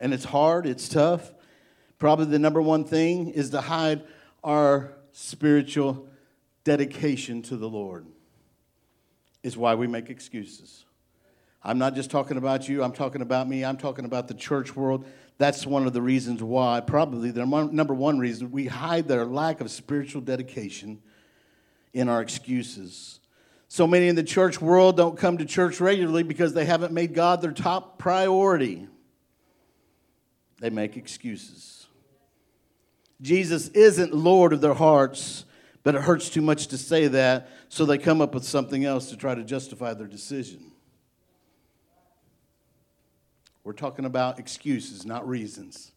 and 0.00 0.14
it's 0.14 0.24
hard, 0.24 0.64
it's 0.64 0.88
tough. 0.88 1.30
Probably 1.98 2.24
the 2.24 2.38
number 2.38 2.62
one 2.62 2.84
thing 2.84 3.28
is 3.28 3.50
to 3.50 3.60
hide 3.60 4.02
our 4.42 4.94
spiritual 5.12 6.08
dedication 6.64 7.42
to 7.42 7.56
the 7.58 7.68
Lord, 7.68 8.06
is 9.42 9.58
why 9.58 9.74
we 9.74 9.86
make 9.86 10.08
excuses. 10.08 10.86
I'm 11.62 11.76
not 11.76 11.94
just 11.94 12.10
talking 12.10 12.38
about 12.38 12.66
you, 12.66 12.82
I'm 12.82 12.92
talking 12.92 13.20
about 13.20 13.46
me, 13.46 13.62
I'm 13.62 13.76
talking 13.76 14.06
about 14.06 14.26
the 14.26 14.34
church 14.34 14.74
world. 14.74 15.04
That's 15.36 15.66
one 15.66 15.86
of 15.86 15.92
the 15.92 16.00
reasons 16.00 16.42
why, 16.42 16.80
probably 16.80 17.30
the 17.30 17.44
number 17.44 17.92
one 17.92 18.18
reason, 18.18 18.50
we 18.50 18.68
hide 18.68 19.06
their 19.06 19.26
lack 19.26 19.60
of 19.60 19.70
spiritual 19.70 20.22
dedication 20.22 21.02
in 21.92 22.08
our 22.08 22.22
excuses. 22.22 23.20
So 23.68 23.86
many 23.86 24.08
in 24.08 24.16
the 24.16 24.22
church 24.22 24.60
world 24.60 24.96
don't 24.96 25.18
come 25.18 25.38
to 25.38 25.44
church 25.44 25.78
regularly 25.78 26.22
because 26.22 26.54
they 26.54 26.64
haven't 26.64 26.92
made 26.92 27.14
God 27.14 27.42
their 27.42 27.52
top 27.52 27.98
priority. 27.98 28.88
They 30.58 30.70
make 30.70 30.96
excuses. 30.96 31.86
Jesus 33.20 33.68
isn't 33.68 34.14
Lord 34.14 34.52
of 34.52 34.62
their 34.62 34.74
hearts, 34.74 35.44
but 35.82 35.94
it 35.94 36.02
hurts 36.02 36.30
too 36.30 36.40
much 36.40 36.68
to 36.68 36.78
say 36.78 37.08
that, 37.08 37.50
so 37.68 37.84
they 37.84 37.98
come 37.98 38.20
up 38.20 38.34
with 38.34 38.44
something 38.44 38.84
else 38.84 39.10
to 39.10 39.16
try 39.16 39.34
to 39.34 39.44
justify 39.44 39.92
their 39.92 40.06
decision. 40.06 40.72
We're 43.64 43.72
talking 43.74 44.06
about 44.06 44.38
excuses, 44.38 45.04
not 45.04 45.28
reasons. 45.28 45.92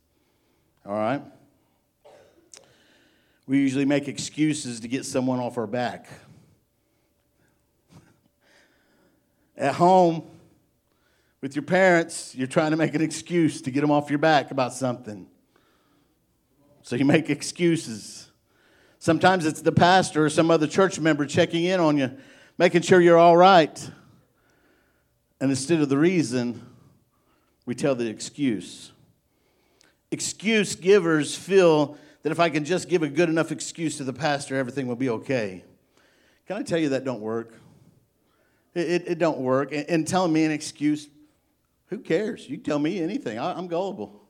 All 0.86 0.94
right? 0.94 1.22
We 3.48 3.60
usually 3.60 3.86
make 3.86 4.08
excuses 4.08 4.82
to 4.82 4.88
get 4.88 5.06
someone 5.06 5.40
off 5.40 5.58
our 5.58 5.68
back. 5.68 6.08
At 9.62 9.76
home, 9.76 10.24
with 11.40 11.56
your 11.56 11.62
parents, 11.62 12.34
you're 12.36 12.48
trying 12.48 12.72
to 12.72 12.78
make 12.78 12.96
an 12.96 13.02
excuse 13.02 13.62
to 13.62 13.70
get 13.70 13.82
them 13.82 13.92
off 13.92 14.10
your 14.10 14.18
back 14.18 14.50
about 14.50 14.74
something. 14.74 15.28
So 16.82 16.96
you 16.96 17.06
make 17.06 17.30
excuses. 17.30 18.32
Sometimes 18.98 19.46
it's 19.46 19.62
the 19.62 19.72
pastor 19.72 20.26
or 20.26 20.30
some 20.32 20.50
other 20.50 20.66
church 20.66 21.00
member 21.00 21.28
checking 21.28 21.64
in 21.66 21.80
on 21.80 21.96
you, 21.96 22.12
making 22.58 22.82
sure 22.82 23.00
you're 23.00 23.20
all 23.20 23.38
right. 23.38 23.92
And 25.40 25.52
instead 25.52 25.80
of 25.80 25.90
the 25.90 25.98
reason, 25.98 26.66
we 27.68 27.76
tell 27.76 27.94
the 27.94 28.08
excuse. 28.08 28.92
Excuse 30.10 30.76
givers 30.76 31.36
feel 31.36 32.00
that 32.24 32.32
if 32.32 32.40
I 32.40 32.50
can 32.50 32.66
just 32.66 32.90
give 32.90 33.04
a 33.04 33.10
good 33.10 33.30
enough 33.30 33.52
excuse 33.52 33.98
to 33.98 34.04
the 34.04 34.14
pastor, 34.14 34.56
everything 34.56 34.88
will 34.88 34.96
be 34.96 35.10
okay. 35.10 35.64
Can 36.48 36.58
I 36.58 36.64
tell 36.64 36.80
you 36.80 36.90
that 36.90 37.06
don't 37.06 37.22
work? 37.22 37.61
It, 38.74 38.90
it, 38.90 39.04
it 39.08 39.20
don't 39.20 39.40
work. 39.40 39.72
And, 39.72 39.90
and, 39.90 40.08
telling 40.08 40.32
me 40.32 40.46
an 40.46 40.52
excuse, 40.52 41.08
who 41.88 42.00
cares? 42.00 42.48
You 42.48 42.58
tell 42.58 42.80
me 42.80 43.02
anything. 43.02 43.38
I, 43.38 43.54
I'm 43.54 43.68
gullible. 43.68 44.22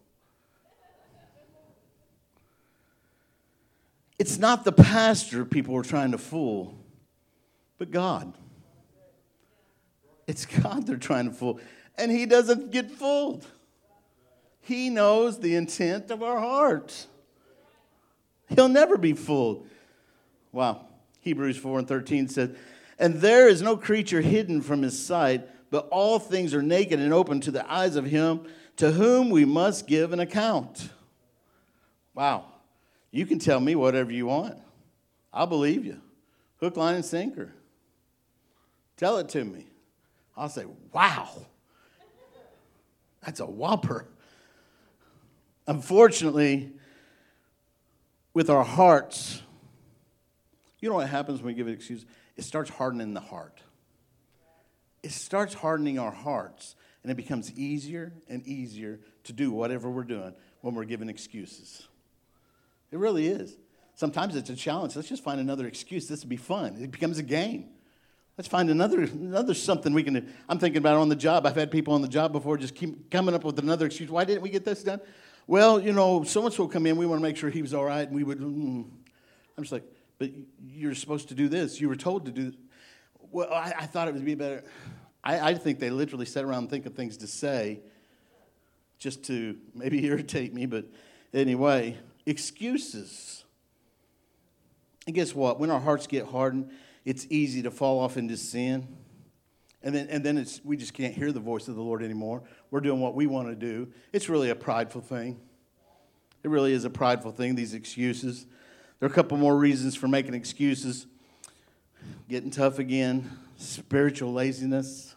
It's 4.18 4.38
not 4.38 4.66
the 4.66 4.72
pastor 4.72 5.46
people 5.46 5.76
are 5.76 5.84
trying 5.84 6.12
to 6.12 6.18
fool, 6.18 6.76
but 7.78 7.92
God. 7.92 8.34
It's 10.28 10.46
God 10.46 10.86
they're 10.86 10.98
trying 10.98 11.26
to 11.26 11.34
fool. 11.34 11.60
And 11.98 12.12
He 12.12 12.26
doesn't 12.26 12.72
get 12.72 12.92
fooled. 12.92 13.46
He 14.62 14.90
knows 14.90 15.40
the 15.40 15.56
intent 15.56 16.12
of 16.12 16.22
our 16.22 16.40
hearts. 16.40 17.08
He'll 18.48 18.70
never 18.70 18.98
be 18.98 19.14
fooled. 19.14 19.68
Wow. 20.52 20.86
Hebrews 21.22 21.58
4 21.58 21.80
and 21.80 21.88
13 21.88 22.28
says, 22.28 22.52
And 23.02 23.16
there 23.16 23.50
is 23.50 23.64
no 23.64 23.76
creature 23.76 24.22
hidden 24.22 24.62
from 24.62 24.84
his 24.84 25.04
sight, 25.04 25.50
but 25.72 25.88
all 25.90 26.20
things 26.20 26.54
are 26.54 26.62
naked 26.62 27.00
and 27.00 27.12
open 27.12 27.42
to 27.42 27.52
the 27.52 27.70
eyes 27.70 27.96
of 27.96 28.06
him 28.06 28.46
to 28.78 28.92
whom 28.92 29.32
we 29.32 29.44
must 29.44 29.88
give 29.88 30.14
an 30.14 30.20
account. 30.20 30.90
Wow. 32.14 32.46
You 33.10 33.26
can 33.26 33.40
tell 33.40 33.60
me 33.60 33.74
whatever 33.74 34.12
you 34.12 34.28
want. 34.28 34.60
I'll 35.34 35.48
believe 35.48 35.84
you. 35.84 36.00
Hook, 36.60 36.78
line, 36.78 36.94
and 36.94 37.04
sinker. 37.04 37.52
Tell 38.98 39.18
it 39.18 39.30
to 39.30 39.44
me. 39.44 39.66
I'll 40.38 40.48
say, 40.48 40.66
wow. 40.94 41.28
That's 43.26 43.40
a 43.40 43.48
whopper. 43.48 44.06
Unfortunately, 45.66 46.72
with 48.36 48.52
our 48.52 48.64
hearts, 48.64 49.42
you 50.80 50.90
know 50.90 50.96
what 50.96 51.10
happens 51.10 51.40
when 51.42 51.48
we 51.48 51.54
give 51.56 51.66
an 51.66 51.74
excuse? 51.74 52.06
It 52.42 52.46
starts 52.46 52.72
hardening 52.72 53.14
the 53.14 53.20
heart. 53.20 53.62
It 55.04 55.12
starts 55.12 55.54
hardening 55.54 56.00
our 56.00 56.10
hearts, 56.10 56.76
and 57.04 57.12
it 57.12 57.16
becomes 57.16 57.54
easier 57.54 58.14
and 58.28 58.44
easier 58.48 59.00
to 59.26 59.34
do 59.34 59.52
whatever 59.52 59.92
we're 59.92 60.04
doing 60.04 60.34
when 60.62 60.74
we're 60.74 60.86
given 60.86 61.08
excuses. 61.08 61.88
It 62.90 62.98
really 62.98 63.28
is. 63.28 63.56
Sometimes 63.94 64.36
it's 64.36 64.50
a 64.50 64.56
challenge. 64.56 64.96
Let's 64.96 65.08
just 65.08 65.24
find 65.24 65.40
another 65.40 65.68
excuse. 65.68 66.08
This 66.08 66.22
would 66.22 66.30
be 66.30 66.36
fun. 66.36 66.78
It 66.82 66.90
becomes 66.90 67.20
a 67.20 67.24
game. 67.24 67.70
Let's 68.40 68.48
find 68.48 68.72
another, 68.72 69.02
another 69.04 69.54
something 69.54 69.94
we 69.94 70.02
can 70.02 70.16
do. 70.16 70.24
I'm 70.50 70.58
thinking 70.58 70.80
about 70.80 70.98
on 70.98 71.10
the 71.10 71.16
job. 71.16 71.46
I've 71.46 71.56
had 71.56 71.70
people 71.70 71.94
on 71.94 72.02
the 72.02 72.08
job 72.08 72.32
before 72.32 72.58
just 72.58 72.74
keep 72.74 73.12
coming 73.12 73.36
up 73.36 73.44
with 73.44 73.60
another 73.60 73.86
excuse. 73.86 74.10
Why 74.10 74.24
didn't 74.24 74.42
we 74.42 74.50
get 74.50 74.66
this 74.66 74.82
done? 74.82 75.00
Well, 75.46 75.80
you 75.80 75.94
know, 75.94 76.24
so 76.24 76.44
and 76.44 76.52
so 76.52 76.68
come 76.68 76.88
in. 76.88 76.98
We 76.98 77.06
want 77.06 77.20
to 77.20 77.24
make 77.24 77.38
sure 77.38 77.52
he 77.52 77.62
was 77.62 77.76
all 77.76 77.86
right, 77.86 78.08
and 78.08 78.16
we 78.16 78.24
would. 78.24 78.40
Mm. 78.40 78.90
I'm 79.58 79.64
just 79.64 79.72
like, 79.72 79.84
but 80.22 80.30
you're 80.64 80.94
supposed 80.94 81.30
to 81.30 81.34
do 81.34 81.50
this. 81.50 81.82
You 81.82 81.90
were 81.90 81.96
told 81.96 82.26
to 82.26 82.32
do. 82.32 82.54
Well, 83.32 83.52
I, 83.52 83.74
I 83.76 83.86
thought 83.88 84.08
it 84.08 84.14
would 84.14 84.24
be 84.24 84.36
better. 84.36 84.64
I, 85.24 85.50
I 85.50 85.54
think 85.56 85.80
they 85.80 85.90
literally 85.90 86.28
sat 86.28 86.44
around 86.44 86.60
and 86.60 86.70
think 86.70 86.86
of 86.86 86.94
things 86.94 87.18
to 87.18 87.28
say, 87.28 87.80
just 89.00 89.24
to 89.24 89.58
maybe 89.74 90.06
irritate 90.06 90.54
me. 90.54 90.68
But 90.68 90.86
anyway, 91.34 91.98
excuses. 92.28 93.46
And 95.08 95.16
guess 95.16 95.34
what? 95.34 95.60
When 95.60 95.72
our 95.72 95.80
hearts 95.80 96.06
get 96.06 96.28
hardened, 96.28 96.70
it's 97.04 97.26
easy 97.32 97.64
to 97.64 97.72
fall 97.72 98.00
off 98.00 98.16
into 98.16 98.38
sin. 98.38 98.96
And 99.82 99.96
then, 99.96 100.08
and 100.12 100.24
then 100.24 100.38
it's, 100.38 100.64
we 100.64 100.78
just 100.78 100.94
can't 100.94 101.16
hear 101.16 101.32
the 101.32 101.40
voice 101.40 101.68
of 101.68 101.74
the 101.74 101.82
Lord 101.82 102.04
anymore. 102.04 102.44
We're 102.70 102.82
doing 102.82 103.00
what 103.00 103.16
we 103.16 103.26
want 103.26 103.48
to 103.48 103.56
do. 103.56 103.92
It's 104.14 104.30
really 104.30 104.52
a 104.52 104.56
prideful 104.56 105.02
thing. 105.02 105.40
It 106.44 106.52
really 106.52 106.74
is 106.74 106.86
a 106.86 106.92
prideful 106.92 107.32
thing, 107.32 107.56
these 107.56 107.74
excuses. 107.74 108.46
There 109.02 109.10
are 109.10 109.12
a 109.12 109.16
couple 109.16 109.36
more 109.36 109.58
reasons 109.58 109.96
for 109.96 110.08
making 110.08 110.36
excuses. 110.36 111.08
Getting 112.30 112.52
tough 112.52 112.78
again, 112.78 113.32
spiritual 113.58 114.32
laziness. 114.32 115.16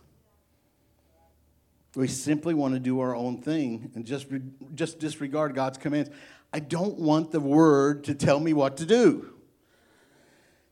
We 1.95 2.09
simply 2.09 2.55
want 2.55 2.73
to 2.73 2.81
do 2.81 3.01
our 3.01 3.15
own 3.15 3.43
thing 3.43 3.93
and 3.95 4.07
just, 4.07 4.27
just 4.75 4.99
disregard 5.01 5.55
God's 5.55 5.77
commands. 5.77 6.09
I 6.51 6.61
don't 6.61 6.99
want 6.99 7.31
the 7.31 7.41
word 7.41 8.05
to 8.05 8.15
tell 8.15 8.41
me 8.41 8.55
what 8.55 8.79
to 8.79 8.87
do. 8.87 9.35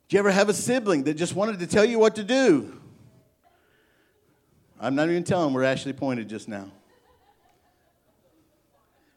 Do 0.09 0.17
you 0.17 0.19
ever 0.19 0.31
have 0.31 0.49
a 0.49 0.55
sibling 0.55 1.05
that 1.05 1.13
just 1.15 1.35
wanted 1.35 1.59
to 1.59 1.67
tell 1.67 1.85
you 1.85 1.99
what 1.99 2.15
to 2.15 2.25
do? 2.25 2.81
I'm 4.81 4.95
not 4.95 5.11
even 5.11 5.23
telling 5.23 5.53
where 5.53 5.65
Ashley 5.65 5.93
pointed 5.93 6.31
just 6.31 6.49
now. 6.49 6.73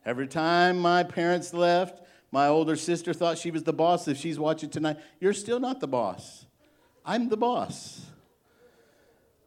Every 0.05 0.27
time 0.27 0.79
my 0.79 1.03
parents 1.03 1.53
left, 1.53 2.04
my 2.31 2.47
older 2.47 2.75
sister 2.75 3.13
thought 3.13 3.37
she 3.37 3.51
was 3.51 3.63
the 3.63 3.73
boss. 3.73 4.07
If 4.07 4.17
she's 4.17 4.37
watching 4.37 4.69
tonight, 4.69 4.97
you're 5.19 5.33
still 5.33 5.59
not 5.59 5.79
the 5.79 5.87
boss. 5.87 6.45
I'm 7.05 7.29
the 7.29 7.37
boss. 7.37 8.01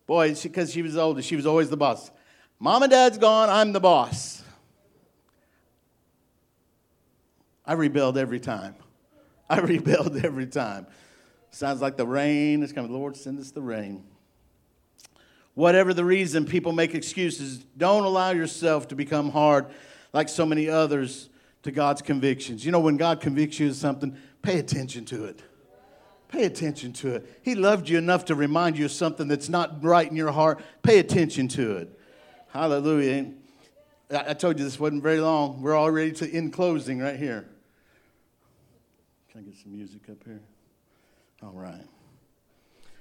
Boy, 0.06 0.34
because 0.34 0.70
she, 0.70 0.74
she 0.74 0.82
was 0.82 0.96
older, 0.96 1.20
she 1.20 1.36
was 1.36 1.46
always 1.46 1.68
the 1.68 1.76
boss. 1.76 2.10
Mom 2.58 2.82
and 2.82 2.90
dad's 2.90 3.18
gone, 3.18 3.50
I'm 3.50 3.72
the 3.72 3.80
boss. 3.80 4.42
I 7.66 7.74
rebelled 7.74 8.16
every 8.16 8.40
time. 8.40 8.74
I 9.50 9.60
rebelled 9.60 10.16
every 10.24 10.46
time. 10.46 10.86
Sounds 11.50 11.82
like 11.82 11.96
the 11.96 12.06
rain 12.06 12.62
is 12.62 12.72
coming. 12.72 12.92
Lord, 12.92 13.16
send 13.16 13.38
us 13.38 13.50
the 13.50 13.60
rain. 13.60 14.04
Whatever 15.54 15.92
the 15.92 16.04
reason, 16.04 16.46
people 16.46 16.72
make 16.72 16.94
excuses. 16.94 17.58
Don't 17.76 18.04
allow 18.04 18.30
yourself 18.30 18.88
to 18.88 18.94
become 18.94 19.30
hard 19.30 19.66
like 20.12 20.28
so 20.28 20.46
many 20.46 20.68
others 20.68 21.28
to 21.62 21.70
God's 21.70 22.02
convictions. 22.02 22.64
You 22.64 22.72
know, 22.72 22.80
when 22.80 22.96
God 22.96 23.20
convicts 23.20 23.58
you 23.58 23.68
of 23.68 23.74
something, 23.74 24.16
pay 24.42 24.58
attention 24.58 25.04
to 25.06 25.24
it. 25.24 25.42
Pay 26.28 26.44
attention 26.44 26.92
to 26.94 27.14
it. 27.16 27.40
He 27.42 27.54
loved 27.54 27.88
you 27.88 27.96
enough 27.96 28.26
to 28.26 28.34
remind 28.34 28.78
you 28.78 28.84
of 28.84 28.92
something 28.92 29.28
that's 29.28 29.48
not 29.48 29.82
right 29.82 30.08
in 30.08 30.16
your 30.16 30.30
heart. 30.30 30.60
Pay 30.82 30.98
attention 30.98 31.48
to 31.48 31.76
it. 31.78 31.98
Hallelujah. 32.48 33.32
I 34.10 34.34
told 34.34 34.58
you 34.58 34.64
this 34.64 34.78
wasn't 34.78 35.02
very 35.02 35.20
long. 35.20 35.62
We're 35.62 35.74
all 35.74 35.90
ready 35.90 36.12
to 36.12 36.30
in 36.30 36.50
closing 36.50 36.98
right 36.98 37.16
here. 37.16 37.48
Can 39.30 39.40
I 39.40 39.44
get 39.44 39.56
some 39.56 39.72
music 39.72 40.02
up 40.10 40.22
here? 40.24 40.40
All 41.42 41.52
right. 41.52 41.84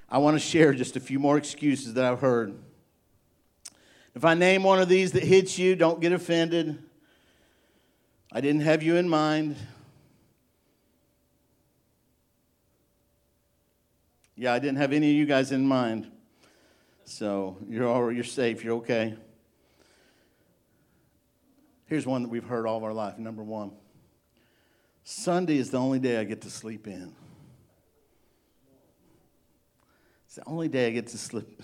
I 0.09 0.19
want 0.19 0.35
to 0.35 0.39
share 0.39 0.73
just 0.73 0.95
a 0.95 0.99
few 0.99 1.19
more 1.19 1.37
excuses 1.37 1.95
that 1.95 2.05
I've 2.05 2.19
heard. 2.19 2.57
If 4.15 4.23
I 4.23 4.35
name 4.35 4.63
one 4.63 4.79
of 4.79 4.87
these 4.89 5.11
that 5.13 5.23
hits 5.23 5.59
you, 5.59 5.75
don't 5.75 5.99
get 5.99 6.11
offended. 6.11 6.81
I 8.31 8.41
didn't 8.41 8.61
have 8.61 8.83
you 8.83 8.97
in 8.97 9.07
mind. 9.07 9.55
Yeah, 14.35 14.53
I 14.53 14.59
didn't 14.59 14.77
have 14.77 14.93
any 14.93 15.09
of 15.09 15.15
you 15.15 15.25
guys 15.25 15.51
in 15.51 15.65
mind. 15.65 16.11
So 17.05 17.57
you're 17.67 17.87
all 17.87 18.11
you're 18.11 18.23
safe, 18.23 18.63
you're 18.63 18.75
okay. 18.77 19.15
Here's 21.85 22.05
one 22.05 22.23
that 22.23 22.29
we've 22.29 22.43
heard 22.43 22.67
all 22.67 22.77
of 22.77 22.83
our 22.83 22.93
life. 22.93 23.17
Number 23.17 23.43
one. 23.43 23.71
Sunday 25.05 25.57
is 25.57 25.71
the 25.71 25.79
only 25.79 25.99
day 25.99 26.19
I 26.19 26.25
get 26.25 26.41
to 26.41 26.49
sleep 26.49 26.85
in. 26.85 27.15
It's 30.25 30.35
the 30.35 30.43
only 30.45 30.67
day 30.67 30.87
I 30.87 30.89
get 30.91 31.07
to 31.07 31.17
sleep. 31.17 31.63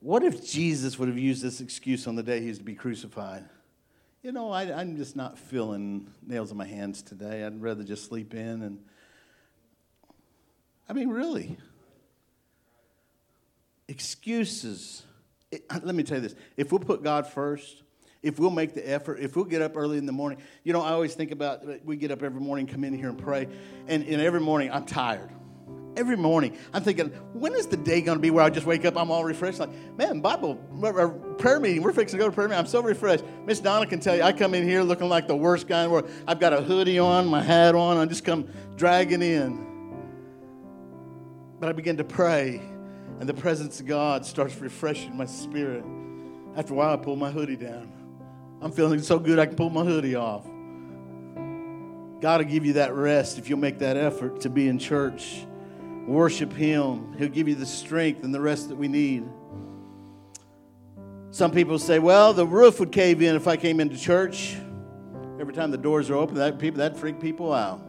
What 0.00 0.24
if 0.24 0.44
Jesus 0.44 0.98
would 0.98 1.08
have 1.08 1.18
used 1.18 1.40
this 1.40 1.60
excuse 1.60 2.08
on 2.08 2.16
the 2.16 2.22
day 2.24 2.40
he 2.40 2.48
was 2.48 2.58
to 2.58 2.64
be 2.64 2.74
crucified? 2.74 3.44
You 4.22 4.32
know, 4.32 4.50
I, 4.50 4.64
am 4.64 4.98
just 4.98 5.16
not 5.16 5.38
feeling 5.38 6.06
nails 6.26 6.50
in 6.50 6.58
my 6.58 6.66
hands 6.66 7.00
today. 7.00 7.42
I'd 7.42 7.62
rather 7.62 7.82
just 7.82 8.04
sleep 8.04 8.34
in. 8.34 8.62
And 8.62 8.84
I 10.86 10.92
mean, 10.92 11.08
really, 11.08 11.56
excuses. 13.88 15.04
It, 15.50 15.64
uh, 15.70 15.80
let 15.82 15.94
me 15.94 16.02
tell 16.02 16.18
you 16.18 16.22
this: 16.22 16.34
if 16.58 16.70
we'll 16.70 16.80
put 16.80 17.02
God 17.02 17.28
first, 17.28 17.82
if 18.22 18.38
we'll 18.38 18.50
make 18.50 18.74
the 18.74 18.86
effort, 18.86 19.20
if 19.20 19.36
we'll 19.36 19.46
get 19.46 19.62
up 19.62 19.74
early 19.74 19.96
in 19.96 20.04
the 20.04 20.12
morning, 20.12 20.38
you 20.64 20.74
know, 20.74 20.82
I 20.82 20.90
always 20.90 21.14
think 21.14 21.30
about 21.30 21.64
we 21.86 21.96
get 21.96 22.10
up 22.10 22.22
every 22.22 22.42
morning, 22.42 22.66
come 22.66 22.84
in 22.84 22.92
here 22.92 23.08
and 23.08 23.18
pray, 23.18 23.48
and, 23.88 24.04
and 24.04 24.20
every 24.20 24.40
morning 24.40 24.70
I'm 24.70 24.84
tired. 24.84 25.30
Every 26.00 26.16
morning, 26.16 26.56
I'm 26.72 26.82
thinking, 26.82 27.08
when 27.34 27.52
is 27.52 27.66
the 27.66 27.76
day 27.76 28.00
going 28.00 28.16
to 28.16 28.22
be 28.22 28.30
where 28.30 28.42
I 28.42 28.48
just 28.48 28.64
wake 28.64 28.86
up, 28.86 28.96
I'm 28.96 29.10
all 29.10 29.22
refreshed? 29.22 29.58
Like, 29.58 29.68
man, 29.98 30.22
Bible 30.22 30.54
prayer 31.36 31.60
meeting, 31.60 31.82
we're 31.82 31.92
fixing 31.92 32.18
to 32.18 32.24
go 32.24 32.30
to 32.30 32.34
prayer 32.34 32.48
meeting. 32.48 32.58
I'm 32.58 32.66
so 32.66 32.82
refreshed. 32.82 33.22
Miss 33.44 33.60
Donna 33.60 33.84
can 33.84 34.00
tell 34.00 34.16
you, 34.16 34.22
I 34.22 34.32
come 34.32 34.54
in 34.54 34.66
here 34.66 34.82
looking 34.82 35.10
like 35.10 35.28
the 35.28 35.36
worst 35.36 35.68
guy 35.68 35.82
in 35.82 35.88
the 35.88 35.92
world. 35.92 36.10
I've 36.26 36.40
got 36.40 36.54
a 36.54 36.62
hoodie 36.62 36.98
on, 36.98 37.26
my 37.26 37.42
hat 37.42 37.74
on, 37.74 37.98
I 37.98 38.06
just 38.06 38.24
come 38.24 38.48
dragging 38.76 39.20
in. 39.20 39.66
But 41.60 41.68
I 41.68 41.72
begin 41.72 41.98
to 41.98 42.04
pray, 42.04 42.62
and 43.20 43.28
the 43.28 43.34
presence 43.34 43.78
of 43.80 43.86
God 43.86 44.24
starts 44.24 44.56
refreshing 44.56 45.14
my 45.14 45.26
spirit. 45.26 45.84
After 46.56 46.72
a 46.72 46.76
while, 46.78 46.94
I 46.94 46.96
pull 46.96 47.16
my 47.16 47.30
hoodie 47.30 47.56
down. 47.56 47.92
I'm 48.62 48.72
feeling 48.72 49.02
so 49.02 49.18
good 49.18 49.38
I 49.38 49.44
can 49.44 49.54
pull 49.54 49.68
my 49.68 49.84
hoodie 49.84 50.14
off. 50.14 50.46
God 52.22 52.40
will 52.40 52.50
give 52.50 52.64
you 52.64 52.72
that 52.72 52.94
rest 52.94 53.36
if 53.36 53.50
you'll 53.50 53.58
make 53.58 53.80
that 53.80 53.98
effort 53.98 54.40
to 54.40 54.48
be 54.48 54.66
in 54.66 54.78
church. 54.78 55.44
Worship 56.06 56.52
Him. 56.52 57.14
He'll 57.18 57.28
give 57.28 57.48
you 57.48 57.54
the 57.54 57.66
strength 57.66 58.24
and 58.24 58.34
the 58.34 58.40
rest 58.40 58.68
that 58.68 58.76
we 58.76 58.88
need. 58.88 59.24
Some 61.30 61.52
people 61.52 61.78
say, 61.78 61.98
well, 61.98 62.32
the 62.32 62.46
roof 62.46 62.80
would 62.80 62.90
cave 62.90 63.22
in 63.22 63.36
if 63.36 63.46
I 63.46 63.56
came 63.56 63.78
into 63.80 63.96
church. 63.96 64.56
Every 65.38 65.54
time 65.54 65.70
the 65.70 65.78
doors 65.78 66.10
are 66.10 66.16
open, 66.16 66.34
that 66.36 66.58
people 66.58 66.78
that 66.78 66.96
freak 66.96 67.20
people 67.20 67.52
out. 67.52 67.80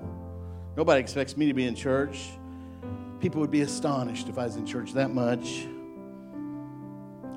Nobody 0.77 1.01
expects 1.01 1.35
me 1.35 1.47
to 1.47 1.53
be 1.53 1.65
in 1.65 1.75
church. 1.75 2.29
People 3.19 3.41
would 3.41 3.51
be 3.51 3.61
astonished 3.61 4.29
if 4.29 4.37
I 4.37 4.45
was 4.45 4.55
in 4.55 4.65
church 4.65 4.93
that 4.93 5.09
much. 5.09 5.67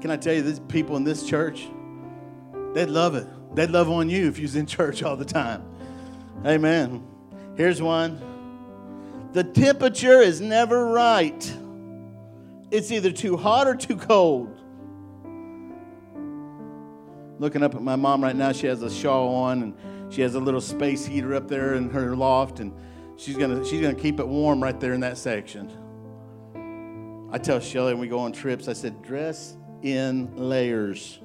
Can 0.00 0.10
I 0.10 0.16
tell 0.16 0.34
you, 0.34 0.42
these 0.42 0.60
people 0.60 0.96
in 0.96 1.04
this 1.04 1.26
church, 1.26 1.66
They'd 2.74 2.88
love 2.88 3.14
it. 3.14 3.26
They'd 3.54 3.70
love 3.70 3.88
on 3.88 4.10
you 4.10 4.28
if 4.28 4.38
you 4.38 4.42
was 4.42 4.56
in 4.56 4.66
church 4.66 5.02
all 5.02 5.16
the 5.16 5.24
time. 5.24 5.64
Amen. 6.44 7.06
Here's 7.56 7.80
one. 7.80 8.20
The 9.34 9.42
temperature 9.42 10.20
is 10.20 10.40
never 10.40 10.86
right. 10.86 11.56
It's 12.70 12.92
either 12.92 13.10
too 13.10 13.36
hot 13.36 13.66
or 13.66 13.74
too 13.74 13.96
cold. 13.96 14.60
Looking 17.40 17.64
up 17.64 17.74
at 17.74 17.82
my 17.82 17.96
mom 17.96 18.22
right 18.22 18.36
now, 18.36 18.52
she 18.52 18.68
has 18.68 18.80
a 18.84 18.90
shawl 18.90 19.34
on 19.34 19.62
and 19.64 19.74
she 20.12 20.22
has 20.22 20.36
a 20.36 20.40
little 20.40 20.60
space 20.60 21.04
heater 21.04 21.34
up 21.34 21.48
there 21.48 21.74
in 21.74 21.90
her 21.90 22.14
loft, 22.14 22.60
and 22.60 22.72
she's 23.16 23.36
gonna 23.36 23.64
she's 23.64 23.80
gonna 23.80 23.96
keep 23.96 24.20
it 24.20 24.28
warm 24.28 24.62
right 24.62 24.78
there 24.78 24.92
in 24.92 25.00
that 25.00 25.18
section. 25.18 25.68
I 27.32 27.38
tell 27.38 27.58
Shelly 27.58 27.92
when 27.92 28.00
we 28.00 28.06
go 28.06 28.20
on 28.20 28.30
trips, 28.30 28.68
I 28.68 28.72
said, 28.72 29.02
dress 29.02 29.56
in 29.82 30.36
layers 30.36 31.18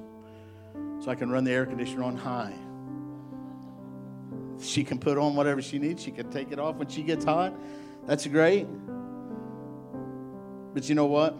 so 0.98 1.12
I 1.12 1.14
can 1.14 1.30
run 1.30 1.44
the 1.44 1.52
air 1.52 1.64
conditioner 1.64 2.02
on 2.02 2.16
high. 2.16 2.56
She 4.60 4.82
can 4.82 4.98
put 4.98 5.16
on 5.16 5.36
whatever 5.36 5.62
she 5.62 5.78
needs. 5.78 6.02
She 6.02 6.10
can 6.10 6.28
take 6.28 6.50
it 6.50 6.58
off 6.58 6.74
when 6.74 6.88
she 6.88 7.04
gets 7.04 7.24
hot. 7.24 7.54
That's 8.06 8.26
great. 8.26 8.66
But 10.74 10.88
you 10.88 10.94
know 10.94 11.06
what? 11.06 11.36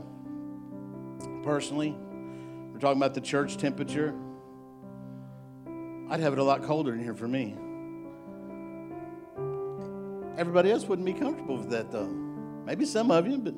Personally, 1.43 1.97
we're 2.73 2.79
talking 2.79 2.99
about 2.99 3.15
the 3.15 3.21
church 3.21 3.57
temperature. 3.57 4.15
I'd 6.09 6.21
have 6.21 6.33
it 6.33 6.39
a 6.39 6.43
lot 6.43 6.63
colder 6.65 6.93
in 6.93 7.03
here 7.03 7.15
for 7.15 7.29
me. 7.29 7.57
Everybody 10.37 10.73
else 10.73 10.85
wouldn't 10.85 11.07
be 11.07 11.13
comfortable 11.13 11.57
with 11.57 11.71
that, 11.71 11.91
though. 11.91 12.09
Maybe 12.67 12.85
some 12.85 13.11
of 13.11 13.27
you, 13.27 13.39
but 13.39 13.55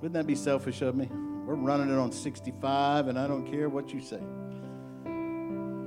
wouldn't 0.00 0.12
that 0.14 0.26
be 0.26 0.34
selfish 0.34 0.82
of 0.82 0.94
me? 0.94 1.08
We're 1.46 1.54
running 1.54 1.88
it 1.88 1.98
on 1.98 2.12
65, 2.12 3.08
and 3.08 3.18
I 3.18 3.26
don't 3.26 3.46
care 3.46 3.68
what 3.68 3.92
you 3.92 4.00
say. 4.00 4.20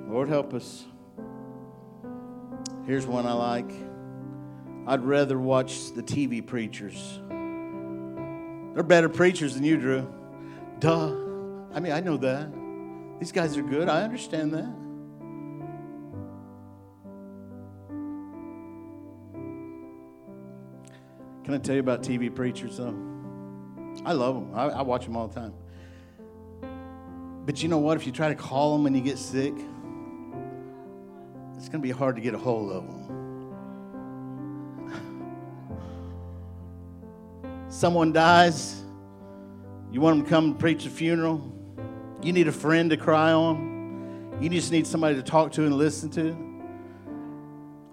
Lord, 0.09 0.27
help 0.27 0.53
us. 0.53 0.85
Here's 2.85 3.05
one 3.05 3.25
I 3.25 3.33
like 3.33 3.88
I'd 4.89 5.03
rather 5.03 5.37
watch 5.37 5.91
the 5.91 6.01
TV 6.01 6.43
preachers. 6.43 7.19
They're 8.73 8.81
better 8.81 9.07
preachers 9.07 9.53
than 9.53 9.63
you, 9.63 9.77
Drew. 9.77 10.11
Duh. 10.79 11.11
I 11.71 11.79
mean, 11.79 11.91
I 11.91 11.99
know 11.99 12.17
that. 12.17 12.51
These 13.19 13.31
guys 13.31 13.55
are 13.55 13.61
good. 13.61 13.87
I 13.87 14.01
understand 14.01 14.51
that. 14.55 14.73
Can 21.43 21.53
I 21.53 21.59
tell 21.59 21.75
you 21.75 21.81
about 21.81 22.01
TV 22.01 22.33
preachers, 22.33 22.77
though? 22.77 22.97
I 24.05 24.13
love 24.13 24.33
them. 24.33 24.55
I, 24.55 24.69
I 24.69 24.81
watch 24.81 25.05
them 25.05 25.15
all 25.15 25.27
the 25.27 25.39
time. 25.39 25.53
But 27.45 27.61
you 27.61 27.69
know 27.69 27.77
what? 27.77 27.95
If 27.95 28.07
you 28.07 28.11
try 28.11 28.29
to 28.29 28.35
call 28.35 28.73
them 28.73 28.85
when 28.85 28.95
you 28.95 29.01
get 29.01 29.19
sick, 29.19 29.53
it's 31.55 31.69
going 31.69 31.79
to 31.79 31.87
be 31.87 31.91
hard 31.91 32.15
to 32.15 32.23
get 32.23 32.33
a 32.33 32.39
hold 32.39 32.71
of 32.71 32.87
them. 32.87 32.98
Someone 37.79 38.11
dies, 38.11 38.83
you 39.89 40.01
want 40.01 40.17
them 40.17 40.25
to 40.25 40.29
come 40.29 40.57
preach 40.57 40.85
a 40.85 40.89
funeral, 40.89 41.49
you 42.21 42.33
need 42.33 42.49
a 42.49 42.51
friend 42.51 42.89
to 42.89 42.97
cry 42.97 43.31
on, 43.31 44.37
you 44.41 44.49
just 44.49 44.69
need 44.69 44.85
somebody 44.85 45.15
to 45.15 45.23
talk 45.23 45.53
to 45.53 45.63
and 45.63 45.73
listen 45.77 46.09
to. 46.09 46.35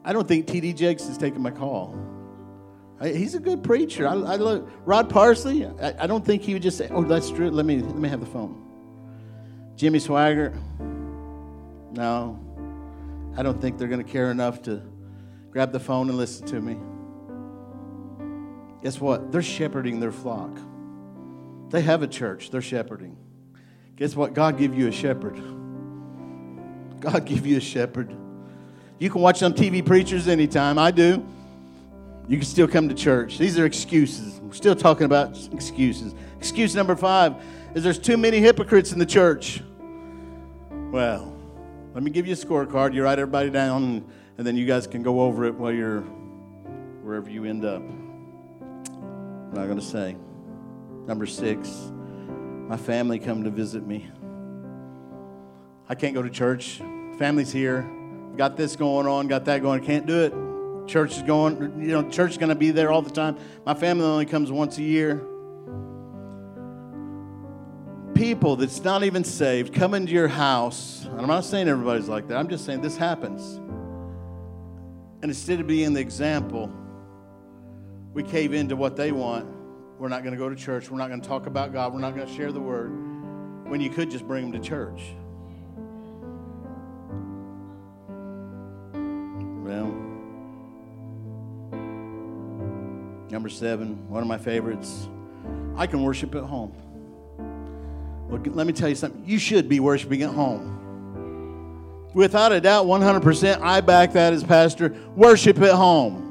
I 0.04 0.12
don't 0.12 0.26
think 0.26 0.48
TD 0.48 0.74
Jakes 0.74 1.04
is 1.04 1.16
taking 1.16 1.40
my 1.40 1.52
call. 1.52 1.96
He's 3.00 3.36
a 3.36 3.38
good 3.38 3.62
preacher. 3.62 4.08
I, 4.08 4.14
I 4.14 4.34
look 4.34 4.68
Rod 4.84 5.08
Parsley. 5.08 5.64
I, 5.64 5.94
I, 6.02 6.06
don't 6.08 6.26
think 6.26 6.42
he 6.42 6.54
would 6.54 6.62
just 6.62 6.78
say, 6.78 6.88
"Oh, 6.90 7.04
that's 7.04 7.30
true." 7.30 7.48
Let 7.48 7.64
me 7.64 7.78
let 7.80 7.94
me 7.94 8.08
have 8.08 8.18
the 8.18 8.26
phone. 8.26 8.60
Jimmy 9.76 10.00
Swaggart. 10.00 10.60
No, 11.92 12.40
I 13.36 13.44
don't 13.44 13.60
think 13.60 13.78
they're 13.78 13.86
going 13.86 14.04
to 14.04 14.12
care 14.12 14.32
enough 14.32 14.62
to 14.62 14.82
grab 15.52 15.70
the 15.70 15.78
phone 15.78 16.08
and 16.08 16.18
listen 16.18 16.44
to 16.48 16.60
me. 16.60 16.76
Guess 18.86 19.00
what? 19.00 19.32
They're 19.32 19.42
shepherding 19.42 19.98
their 19.98 20.12
flock. 20.12 20.56
They 21.70 21.80
have 21.80 22.04
a 22.04 22.06
church. 22.06 22.50
They're 22.50 22.62
shepherding. 22.62 23.16
Guess 23.96 24.14
what? 24.14 24.32
God 24.32 24.58
give 24.58 24.76
you 24.76 24.86
a 24.86 24.92
shepherd. 24.92 25.34
God 27.00 27.24
give 27.24 27.44
you 27.44 27.56
a 27.56 27.60
shepherd. 27.60 28.14
You 29.00 29.10
can 29.10 29.22
watch 29.22 29.38
some 29.38 29.54
TV 29.54 29.84
preachers 29.84 30.28
anytime. 30.28 30.78
I 30.78 30.92
do 30.92 31.26
you 32.28 32.36
can 32.36 32.46
still 32.46 32.68
come 32.68 32.88
to 32.88 32.94
church. 32.94 33.38
These 33.38 33.58
are 33.58 33.66
excuses. 33.66 34.38
We're 34.40 34.52
still 34.52 34.76
talking 34.76 35.06
about 35.06 35.36
excuses. 35.52 36.14
Excuse 36.38 36.76
number 36.76 36.94
five 36.94 37.34
is 37.74 37.82
there's 37.82 37.98
too 37.98 38.16
many 38.16 38.38
hypocrites 38.38 38.92
in 38.92 39.00
the 39.00 39.06
church. 39.06 39.62
Well, 40.92 41.36
let 41.92 42.04
me 42.04 42.12
give 42.12 42.28
you 42.28 42.34
a 42.34 42.36
scorecard. 42.36 42.94
You 42.94 43.02
write 43.02 43.18
everybody 43.18 43.50
down, 43.50 43.82
and, 43.82 44.10
and 44.38 44.46
then 44.46 44.56
you 44.56 44.64
guys 44.64 44.86
can 44.86 45.02
go 45.02 45.22
over 45.22 45.44
it 45.44 45.56
while 45.56 45.72
you're 45.72 46.02
wherever 47.02 47.28
you 47.28 47.46
end 47.46 47.64
up. 47.64 47.82
I'm 49.46 49.54
not 49.54 49.66
going 49.66 49.78
to 49.78 49.84
say. 49.84 50.16
Number 51.06 51.26
six, 51.26 51.92
my 52.68 52.76
family 52.76 53.18
come 53.18 53.44
to 53.44 53.50
visit 53.50 53.86
me. 53.86 54.10
I 55.88 55.94
can't 55.94 56.14
go 56.14 56.22
to 56.22 56.30
church. 56.30 56.82
Family's 57.18 57.52
here. 57.52 57.88
Got 58.36 58.56
this 58.56 58.76
going 58.76 59.06
on, 59.06 59.28
got 59.28 59.44
that 59.46 59.62
going. 59.62 59.84
Can't 59.84 60.04
do 60.06 60.24
it. 60.24 60.88
Church 60.88 61.16
is 61.16 61.22
going, 61.22 61.80
you 61.80 61.88
know, 61.88 62.08
church 62.08 62.32
is 62.32 62.38
going 62.38 62.50
to 62.50 62.54
be 62.54 62.70
there 62.70 62.90
all 62.90 63.02
the 63.02 63.10
time. 63.10 63.36
My 63.64 63.74
family 63.74 64.04
only 64.04 64.26
comes 64.26 64.52
once 64.52 64.78
a 64.78 64.82
year. 64.82 65.24
People 68.14 68.56
that's 68.56 68.82
not 68.82 69.04
even 69.04 69.24
saved 69.24 69.74
come 69.74 69.94
into 69.94 70.12
your 70.12 70.28
house, 70.28 71.04
and 71.04 71.20
I'm 71.20 71.26
not 71.26 71.44
saying 71.44 71.68
everybody's 71.68 72.08
like 72.08 72.28
that, 72.28 72.36
I'm 72.36 72.48
just 72.48 72.64
saying 72.64 72.80
this 72.80 72.96
happens. 72.96 73.56
And 75.22 75.24
instead 75.24 75.60
of 75.60 75.66
being 75.66 75.92
the 75.92 76.00
example, 76.00 76.70
we 78.16 78.22
cave 78.22 78.54
into 78.54 78.76
what 78.76 78.96
they 78.96 79.12
want. 79.12 79.46
We're 79.98 80.08
not 80.08 80.22
going 80.22 80.32
to 80.32 80.38
go 80.38 80.48
to 80.48 80.56
church. 80.56 80.90
We're 80.90 80.96
not 80.96 81.08
going 81.08 81.20
to 81.20 81.28
talk 81.28 81.46
about 81.46 81.74
God. 81.74 81.92
We're 81.92 82.00
not 82.00 82.14
going 82.14 82.26
to 82.26 82.34
share 82.34 82.50
the 82.50 82.60
word. 82.60 82.88
When 83.68 83.78
you 83.78 83.90
could 83.90 84.10
just 84.10 84.26
bring 84.26 84.50
them 84.50 84.58
to 84.60 84.66
church. 84.66 85.02
Well, 89.62 89.88
Number 93.28 93.50
seven, 93.50 94.08
one 94.08 94.22
of 94.22 94.28
my 94.28 94.38
favorites. 94.38 95.08
I 95.76 95.86
can 95.86 96.02
worship 96.02 96.34
at 96.34 96.44
home. 96.44 96.72
Well, 98.30 98.40
let 98.46 98.66
me 98.66 98.72
tell 98.72 98.88
you 98.88 98.94
something. 98.94 99.22
You 99.26 99.38
should 99.38 99.68
be 99.68 99.78
worshiping 99.78 100.22
at 100.22 100.30
home. 100.30 102.08
Without 102.14 102.52
a 102.52 102.62
doubt, 102.62 102.86
100%, 102.86 103.60
I 103.60 103.82
back 103.82 104.14
that 104.14 104.32
as 104.32 104.42
pastor. 104.42 104.96
Worship 105.14 105.60
at 105.60 105.74
home. 105.74 106.25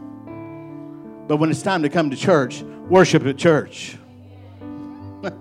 But 1.28 1.38
when 1.38 1.50
it's 1.50 1.62
time 1.62 1.84
to 1.84 1.90
come 1.90 2.10
to 2.12 2.16
church, 2.16 2.62
worship 2.62 3.26
at 3.26 3.38
church. 3.38 3.98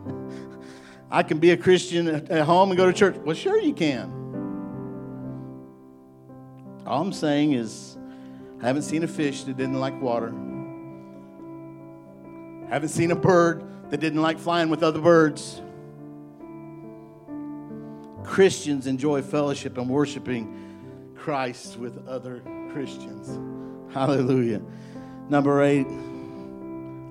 I 1.11 1.23
can 1.23 1.38
be 1.38 1.51
a 1.51 1.57
Christian 1.57 2.09
at 2.09 2.44
home 2.44 2.70
and 2.70 2.77
go 2.77 2.87
to 2.87 2.92
church. 2.92 3.16
Well, 3.16 3.37
sure 3.37 3.61
you 3.61 3.75
can. 3.75 4.11
All 6.87 7.03
I'm 7.03 7.12
saying 7.12 7.53
is, 7.53 7.97
I 8.61 8.66
haven't 8.66 8.83
seen 8.83 9.05
a 9.05 9.09
fish 9.09 9.44
that 9.44 9.57
didn't 9.57 9.79
like 9.79 10.01
water. 10.01 10.35
I 12.66 12.73
haven't 12.75 12.88
seen 12.88 13.11
a 13.11 13.16
bird 13.16 13.62
that 13.90 14.01
didn't 14.01 14.23
like 14.23 14.38
flying 14.38 14.70
with 14.70 14.83
other 14.83 15.01
birds. 15.01 15.61
Christians 18.25 18.87
enjoy 18.87 19.23
fellowship 19.23 19.79
and 19.79 19.88
worshiping 19.88 21.14
Christ 21.14 21.79
with 21.79 22.09
other 22.09 22.42
Christians. 22.73 23.38
Hallelujah. 23.92 24.62
Number 25.28 25.62
eight, 25.62 25.87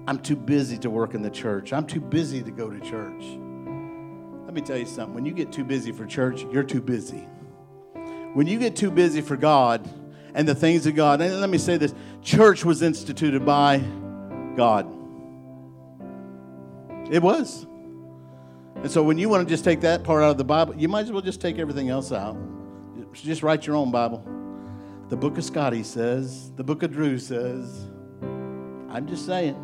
I'm 0.05 0.19
too 0.19 0.35
busy 0.35 0.77
to 0.79 0.89
work 0.89 1.13
in 1.13 1.21
the 1.21 1.29
church. 1.29 1.73
I'm 1.73 1.87
too 1.87 2.01
busy 2.01 2.43
to 2.43 2.51
go 2.51 2.69
to 2.69 2.79
church. 2.79 3.23
Let 4.45 4.53
me 4.53 4.61
tell 4.61 4.77
you 4.77 4.85
something. 4.85 5.15
When 5.15 5.25
you 5.25 5.33
get 5.33 5.51
too 5.51 5.63
busy 5.63 5.91
for 5.91 6.05
church, 6.05 6.45
you're 6.51 6.63
too 6.63 6.81
busy. 6.81 7.27
When 8.33 8.45
you 8.45 8.59
get 8.59 8.75
too 8.75 8.91
busy 8.91 9.21
for 9.21 9.35
God 9.35 9.89
and 10.35 10.47
the 10.47 10.55
things 10.55 10.85
of 10.85 10.95
God, 10.95 11.21
and 11.21 11.39
let 11.39 11.49
me 11.49 11.57
say 11.57 11.77
this 11.77 11.93
church 12.21 12.63
was 12.63 12.81
instituted 12.81 13.45
by 13.45 13.79
God. 14.55 14.85
It 17.11 17.21
was. 17.21 17.65
And 18.75 18.91
so 18.91 19.01
when 19.01 19.17
you 19.17 19.29
want 19.29 19.47
to 19.47 19.51
just 19.51 19.63
take 19.63 19.81
that 19.81 20.03
part 20.03 20.23
out 20.23 20.31
of 20.31 20.37
the 20.37 20.43
Bible, 20.43 20.75
you 20.75 20.87
might 20.87 21.01
as 21.01 21.11
well 21.11 21.21
just 21.21 21.41
take 21.41 21.57
everything 21.57 21.89
else 21.89 22.11
out. 22.11 22.37
Just 23.13 23.43
write 23.43 23.65
your 23.65 23.75
own 23.75 23.91
Bible. 23.91 24.23
The 25.09 25.17
book 25.17 25.37
of 25.37 25.43
Scotty 25.43 25.83
says, 25.83 26.51
the 26.55 26.63
book 26.63 26.83
of 26.83 26.91
Drew 26.91 27.17
says, 27.17 27.89
I'm 28.93 29.07
just 29.07 29.25
saying, 29.25 29.55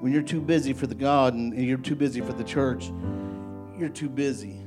when 0.00 0.12
you're 0.12 0.22
too 0.22 0.40
busy 0.40 0.72
for 0.72 0.86
the 0.86 0.94
God 0.94 1.34
and 1.34 1.52
you're 1.60 1.76
too 1.76 1.96
busy 1.96 2.20
for 2.20 2.32
the 2.32 2.44
church, 2.44 2.92
you're 3.76 3.88
too 3.88 4.08
busy. 4.08 4.60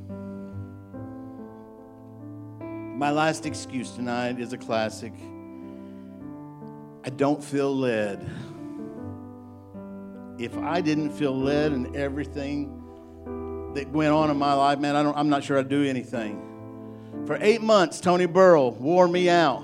My 2.60 3.12
last 3.12 3.46
excuse 3.46 3.92
tonight 3.92 4.42
is 4.42 4.52
a 4.52 4.58
classic. 4.58 5.14
I 7.06 7.12
don't 7.12 7.42
feel 7.42 7.74
led. 7.74 8.30
If 10.38 10.58
I 10.58 10.82
didn't 10.82 11.12
feel 11.12 11.34
led 11.34 11.72
in 11.72 11.96
everything 11.96 13.72
that 13.74 13.90
went 13.90 14.12
on 14.12 14.30
in 14.30 14.36
my 14.38 14.54
life, 14.54 14.80
man, 14.80 14.98
I 14.98 15.12
I'm 15.14 15.30
not 15.30 15.46
sure 15.46 15.58
I'd 15.58 15.70
do 15.70 15.86
anything. 15.86 17.24
For 17.26 17.38
eight 17.40 17.62
months, 17.62 18.02
Tony 18.02 18.26
Burrow 18.26 18.68
wore 18.68 19.08
me 19.08 19.30
out 19.30 19.64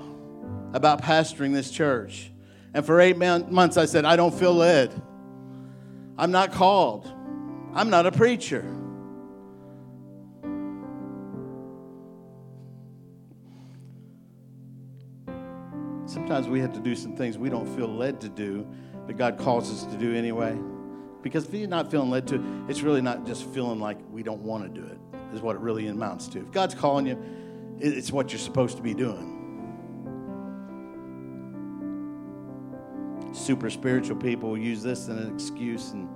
about 0.72 1.02
pastoring 1.02 1.52
this 1.52 1.70
church. 1.70 2.30
And 2.78 2.86
for 2.86 3.00
eight 3.00 3.16
months, 3.16 3.76
I 3.76 3.86
said, 3.86 4.04
I 4.04 4.14
don't 4.14 4.32
feel 4.32 4.54
led. 4.54 5.02
I'm 6.16 6.30
not 6.30 6.52
called. 6.52 7.12
I'm 7.74 7.90
not 7.90 8.06
a 8.06 8.12
preacher. 8.12 8.62
Sometimes 16.06 16.46
we 16.46 16.60
have 16.60 16.72
to 16.74 16.78
do 16.78 16.94
some 16.94 17.16
things 17.16 17.36
we 17.36 17.48
don't 17.48 17.66
feel 17.66 17.88
led 17.88 18.20
to 18.20 18.28
do, 18.28 18.64
but 19.08 19.16
God 19.16 19.38
calls 19.38 19.72
us 19.72 19.82
to 19.92 19.98
do 19.98 20.14
anyway. 20.14 20.56
Because 21.20 21.48
if 21.48 21.54
you're 21.54 21.66
not 21.66 21.90
feeling 21.90 22.10
led 22.10 22.28
to, 22.28 22.64
it's 22.68 22.82
really 22.82 23.02
not 23.02 23.26
just 23.26 23.44
feeling 23.46 23.80
like 23.80 23.98
we 24.08 24.22
don't 24.22 24.42
want 24.42 24.72
to 24.72 24.80
do 24.80 24.86
it, 24.86 24.98
is 25.34 25.40
what 25.40 25.56
it 25.56 25.62
really 25.62 25.88
amounts 25.88 26.28
to. 26.28 26.38
If 26.38 26.52
God's 26.52 26.76
calling 26.76 27.08
you, 27.08 27.20
it's 27.80 28.12
what 28.12 28.30
you're 28.30 28.38
supposed 28.38 28.76
to 28.76 28.84
be 28.84 28.94
doing. 28.94 29.37
Super 33.48 33.70
spiritual 33.70 34.16
people 34.16 34.58
use 34.58 34.82
this 34.82 35.08
as 35.08 35.08
an 35.08 35.34
excuse, 35.34 35.92
and 35.92 36.06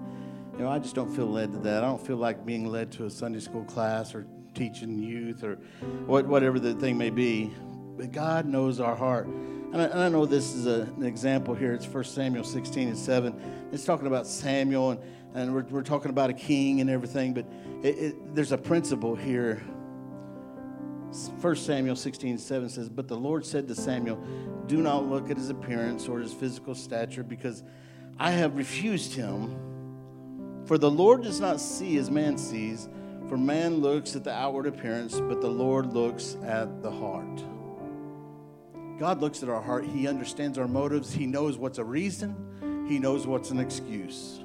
you 0.52 0.64
know, 0.64 0.68
I 0.68 0.78
just 0.78 0.94
don't 0.94 1.08
feel 1.16 1.24
led 1.24 1.50
to 1.52 1.58
that. 1.60 1.82
I 1.82 1.86
don't 1.86 2.06
feel 2.06 2.18
like 2.18 2.44
being 2.44 2.66
led 2.66 2.92
to 2.92 3.06
a 3.06 3.10
Sunday 3.10 3.40
school 3.40 3.64
class 3.64 4.14
or 4.14 4.26
teaching 4.52 4.98
youth 4.98 5.42
or 5.42 5.54
what, 6.04 6.26
whatever 6.26 6.58
the 6.58 6.74
thing 6.74 6.98
may 6.98 7.08
be. 7.08 7.50
But 7.96 8.12
God 8.12 8.44
knows 8.44 8.80
our 8.80 8.94
heart. 8.94 9.28
And 9.28 9.76
I, 9.76 9.84
and 9.84 10.00
I 10.00 10.08
know 10.10 10.26
this 10.26 10.54
is 10.54 10.66
a, 10.66 10.82
an 10.82 11.04
example 11.04 11.54
here. 11.54 11.72
It's 11.72 11.86
1 11.86 12.04
Samuel 12.04 12.44
16 12.44 12.88
and 12.88 12.98
7. 12.98 13.68
It's 13.72 13.86
talking 13.86 14.08
about 14.08 14.26
Samuel, 14.26 14.90
and, 14.90 15.00
and 15.32 15.54
we're, 15.54 15.64
we're 15.70 15.82
talking 15.82 16.10
about 16.10 16.28
a 16.28 16.34
king 16.34 16.82
and 16.82 16.90
everything, 16.90 17.32
but 17.32 17.46
it, 17.82 17.98
it, 17.98 18.34
there's 18.34 18.52
a 18.52 18.58
principle 18.58 19.16
here. 19.16 19.62
1 21.40 21.56
Samuel 21.56 21.96
16 21.96 22.36
7 22.36 22.68
says, 22.68 22.90
But 22.90 23.08
the 23.08 23.16
Lord 23.16 23.46
said 23.46 23.68
to 23.68 23.74
Samuel, 23.74 24.22
Do 24.66 24.80
not 24.82 25.08
look 25.08 25.30
at 25.30 25.36
his 25.36 25.50
appearance 25.50 26.08
or 26.08 26.20
his 26.20 26.32
physical 26.32 26.74
stature, 26.74 27.22
because 27.22 27.62
I 28.18 28.30
have 28.30 28.56
refused 28.56 29.14
him. 29.14 29.56
For 30.66 30.78
the 30.78 30.90
Lord 30.90 31.22
does 31.22 31.40
not 31.40 31.60
see 31.60 31.96
as 31.98 32.10
man 32.10 32.38
sees, 32.38 32.88
for 33.28 33.36
man 33.36 33.78
looks 33.78 34.14
at 34.14 34.24
the 34.24 34.32
outward 34.32 34.66
appearance, 34.66 35.18
but 35.20 35.40
the 35.40 35.48
Lord 35.48 35.92
looks 35.92 36.36
at 36.44 36.82
the 36.82 36.90
heart. 36.90 37.42
God 38.98 39.20
looks 39.20 39.42
at 39.42 39.48
our 39.48 39.60
heart. 39.60 39.84
He 39.84 40.06
understands 40.06 40.58
our 40.58 40.68
motives. 40.68 41.12
He 41.12 41.26
knows 41.26 41.58
what's 41.58 41.78
a 41.78 41.84
reason, 41.84 42.86
He 42.88 42.98
knows 42.98 43.26
what's 43.26 43.50
an 43.50 43.58
excuse. 43.58 44.40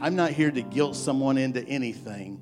I'm 0.00 0.16
not 0.16 0.30
here 0.30 0.50
to 0.50 0.62
guilt 0.62 0.96
someone 0.96 1.38
into 1.38 1.62
anything. 1.66 2.40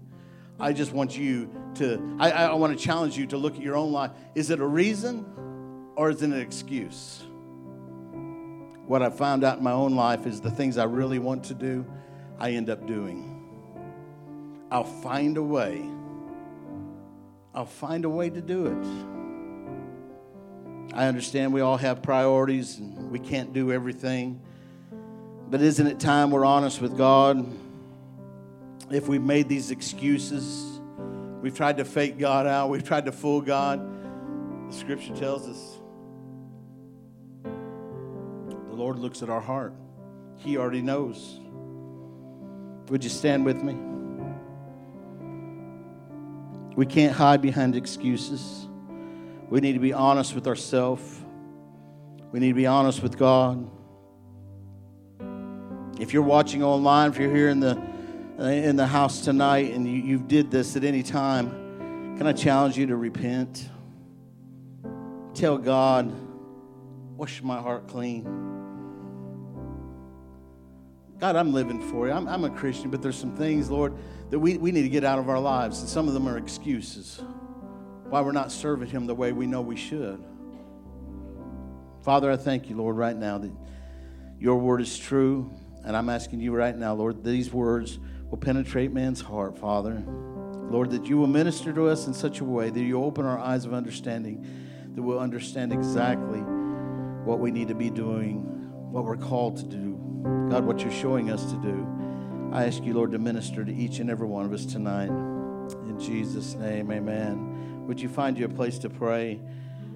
I 0.59 0.73
just 0.73 0.93
want 0.93 1.17
you 1.17 1.51
to, 1.77 2.17
I, 2.21 2.31
I 2.31 2.55
want 2.55 2.79
to 2.79 2.83
challenge 2.83 3.17
you 3.17 3.27
to 3.27 3.37
look 3.37 3.57
at 3.57 3.63
your 3.63 3.77
own 3.77 3.93
life. 3.93 4.13
Is 4.35 4.51
it 4.51 4.61
a 4.61 4.67
reason 4.67 5.27
or 6.03 6.11
is 6.11 6.21
it 6.21 6.31
an 6.31 6.41
excuse? 6.41 7.23
What 8.89 9.03
I 9.03 9.11
found 9.11 9.45
out 9.45 9.59
in 9.59 9.63
my 9.63 9.71
own 9.71 9.95
life 9.95 10.27
is 10.27 10.41
the 10.41 10.51
things 10.51 10.77
I 10.77 10.83
really 10.83 11.21
want 11.21 11.45
to 11.45 11.55
do, 11.55 11.87
I 12.41 12.51
end 12.51 12.71
up 12.71 12.89
doing. 12.89 13.29
I'll 14.69 14.83
find 14.83 15.37
a 15.37 15.43
way. 15.45 15.89
I'll 17.55 17.67
find 17.67 18.05
a 18.05 18.09
way 18.09 18.31
to 18.31 18.41
do 18.41 18.67
it. 18.67 18.85
I 20.93 21.07
understand 21.07 21.53
we 21.53 21.61
all 21.61 21.77
have 21.77 22.03
priorities 22.03 22.79
and 22.79 23.13
we 23.13 23.21
can't 23.21 23.53
do 23.53 23.71
everything. 23.71 24.41
But 25.51 25.63
isn't 25.63 25.87
it 25.87 26.01
time 26.01 26.33
we're 26.33 26.45
honest 26.45 26.81
with 26.81 26.99
God? 26.99 27.47
If 28.91 29.07
we've 29.07 29.23
made 29.23 29.49
these 29.49 29.71
excuses, 29.71 30.81
we've 31.41 31.57
tried 31.57 31.77
to 31.77 31.85
fake 31.85 32.19
God 32.19 32.49
out, 32.49 32.71
we've 32.71 32.83
tried 32.83 33.05
to 33.05 33.13
fool 33.13 33.41
God. 33.41 33.89
The 34.69 34.75
scripture 34.77 35.15
tells 35.15 35.47
us 35.47 35.72
Lord 38.83 38.99
looks 38.99 39.23
at 39.23 39.31
our 39.31 39.41
heart, 39.41 39.75
He 40.39 40.57
already 40.57 40.83
knows. 40.83 41.39
Would 42.89 43.05
you 43.05 43.11
stand 43.11 43.45
with 43.45 43.63
me? 43.63 43.75
We 46.75 46.85
can't 46.85 47.15
hide 47.15 47.41
behind 47.41 47.77
excuses. 47.77 48.67
We 49.49 49.61
need 49.61 49.75
to 49.75 49.79
be 49.79 49.93
honest 49.93 50.35
with 50.35 50.49
ourselves. 50.49 51.21
We 52.33 52.41
need 52.41 52.49
to 52.49 52.55
be 52.55 52.67
honest 52.67 53.05
with 53.05 53.17
God. 53.17 53.71
If 56.01 56.13
you're 56.13 56.25
watching 56.25 56.65
online, 56.65 57.11
if 57.13 57.19
you're 57.19 57.33
here 57.33 57.51
in 57.51 57.61
the 57.61 57.81
uh, 58.37 58.47
in 58.47 58.75
the 58.75 58.89
house 58.89 59.21
tonight 59.21 59.73
and 59.75 59.87
you, 59.87 59.93
you 59.93 60.19
did 60.19 60.51
this 60.51 60.75
at 60.75 60.83
any 60.83 61.05
time, 61.05 62.17
can 62.19 62.27
I 62.27 62.33
challenge 62.33 62.77
you 62.77 62.87
to 62.87 62.97
repent? 62.97 63.69
Tell 65.35 65.57
God, 65.57 66.13
wash 67.17 67.41
my 67.45 67.61
heart 67.61 67.87
clean. 67.87 68.52
God, 71.23 71.37
I'm 71.37 71.53
living 71.53 71.81
for 71.81 72.09
you. 72.09 72.13
I'm, 72.13 72.27
I'm 72.27 72.43
a 72.43 72.51
Christian, 72.51 72.91
but 72.91 73.01
there's 73.01 73.15
some 73.17 73.37
things, 73.37 73.71
Lord, 73.71 73.95
that 74.31 74.41
we, 74.41 74.59
we 74.59 74.73
need 74.73 74.83
to 74.83 74.89
get 74.89 75.05
out 75.05 75.21
of 75.21 75.29
our 75.29 75.39
lives, 75.39 75.79
and 75.79 75.89
some 75.89 76.09
of 76.09 76.15
them 76.15 76.27
are 76.27 76.37
excuses 76.37 77.23
why 78.09 78.21
we're 78.21 78.33
not 78.33 78.51
serving 78.51 78.89
Him 78.89 79.07
the 79.07 79.15
way 79.15 79.31
we 79.31 79.47
know 79.47 79.61
we 79.61 79.77
should. 79.77 80.21
Father, 82.03 82.29
I 82.29 82.37
thank 82.37 82.69
you, 82.69 82.77
Lord, 82.77 82.97
right 82.97 83.15
now 83.15 83.39
that 83.39 83.53
your 84.41 84.57
word 84.57 84.81
is 84.81 84.99
true. 84.99 85.49
And 85.85 85.97
I'm 85.97 86.09
asking 86.09 86.41
you 86.41 86.53
right 86.53 86.77
now, 86.77 86.93
Lord, 86.95 87.23
these 87.23 87.53
words 87.53 88.01
will 88.29 88.39
penetrate 88.39 88.93
man's 88.93 89.21
heart, 89.21 89.57
Father. 89.57 90.03
Lord, 90.09 90.91
that 90.91 91.07
you 91.07 91.19
will 91.19 91.29
minister 91.29 91.73
to 91.73 91.87
us 91.87 92.09
in 92.09 92.15
such 92.15 92.41
a 92.41 92.45
way 92.45 92.69
that 92.69 92.81
you 92.81 93.01
open 93.01 93.25
our 93.27 93.39
eyes 93.39 93.65
of 93.65 93.75
understanding, 93.75 94.45
that 94.97 95.01
we'll 95.01 95.21
understand 95.21 95.73
exactly 95.73 96.41
what 96.41 97.39
we 97.39 97.53
need 97.53 97.69
to 97.69 97.77
be 97.77 97.91
doing, 97.91 98.43
what 98.91 99.05
we're 99.05 99.17
called 99.17 99.59
to 99.59 99.65
do. 99.65 99.92
God, 100.23 100.65
what 100.65 100.81
you're 100.81 100.93
showing 100.93 101.31
us 101.31 101.51
to 101.51 101.57
do. 101.59 101.87
I 102.53 102.67
ask 102.67 102.83
you, 102.85 102.95
Lord, 102.95 103.13
to 103.13 103.19
minister 103.19 103.65
to 103.65 103.75
each 103.75 103.99
and 103.99 104.11
every 104.11 104.27
one 104.27 104.45
of 104.45 104.53
us 104.53 104.67
tonight. 104.67 105.09
In 105.09 105.99
Jesus' 105.99 106.55
name, 106.55 106.93
amen. 106.93 107.87
Would 107.87 108.01
you 108.01 108.09
find 108.09 108.39
you 108.39 108.45
a 108.45 108.49
place 108.49 108.79
to 108.81 108.91
pray? 108.91 109.41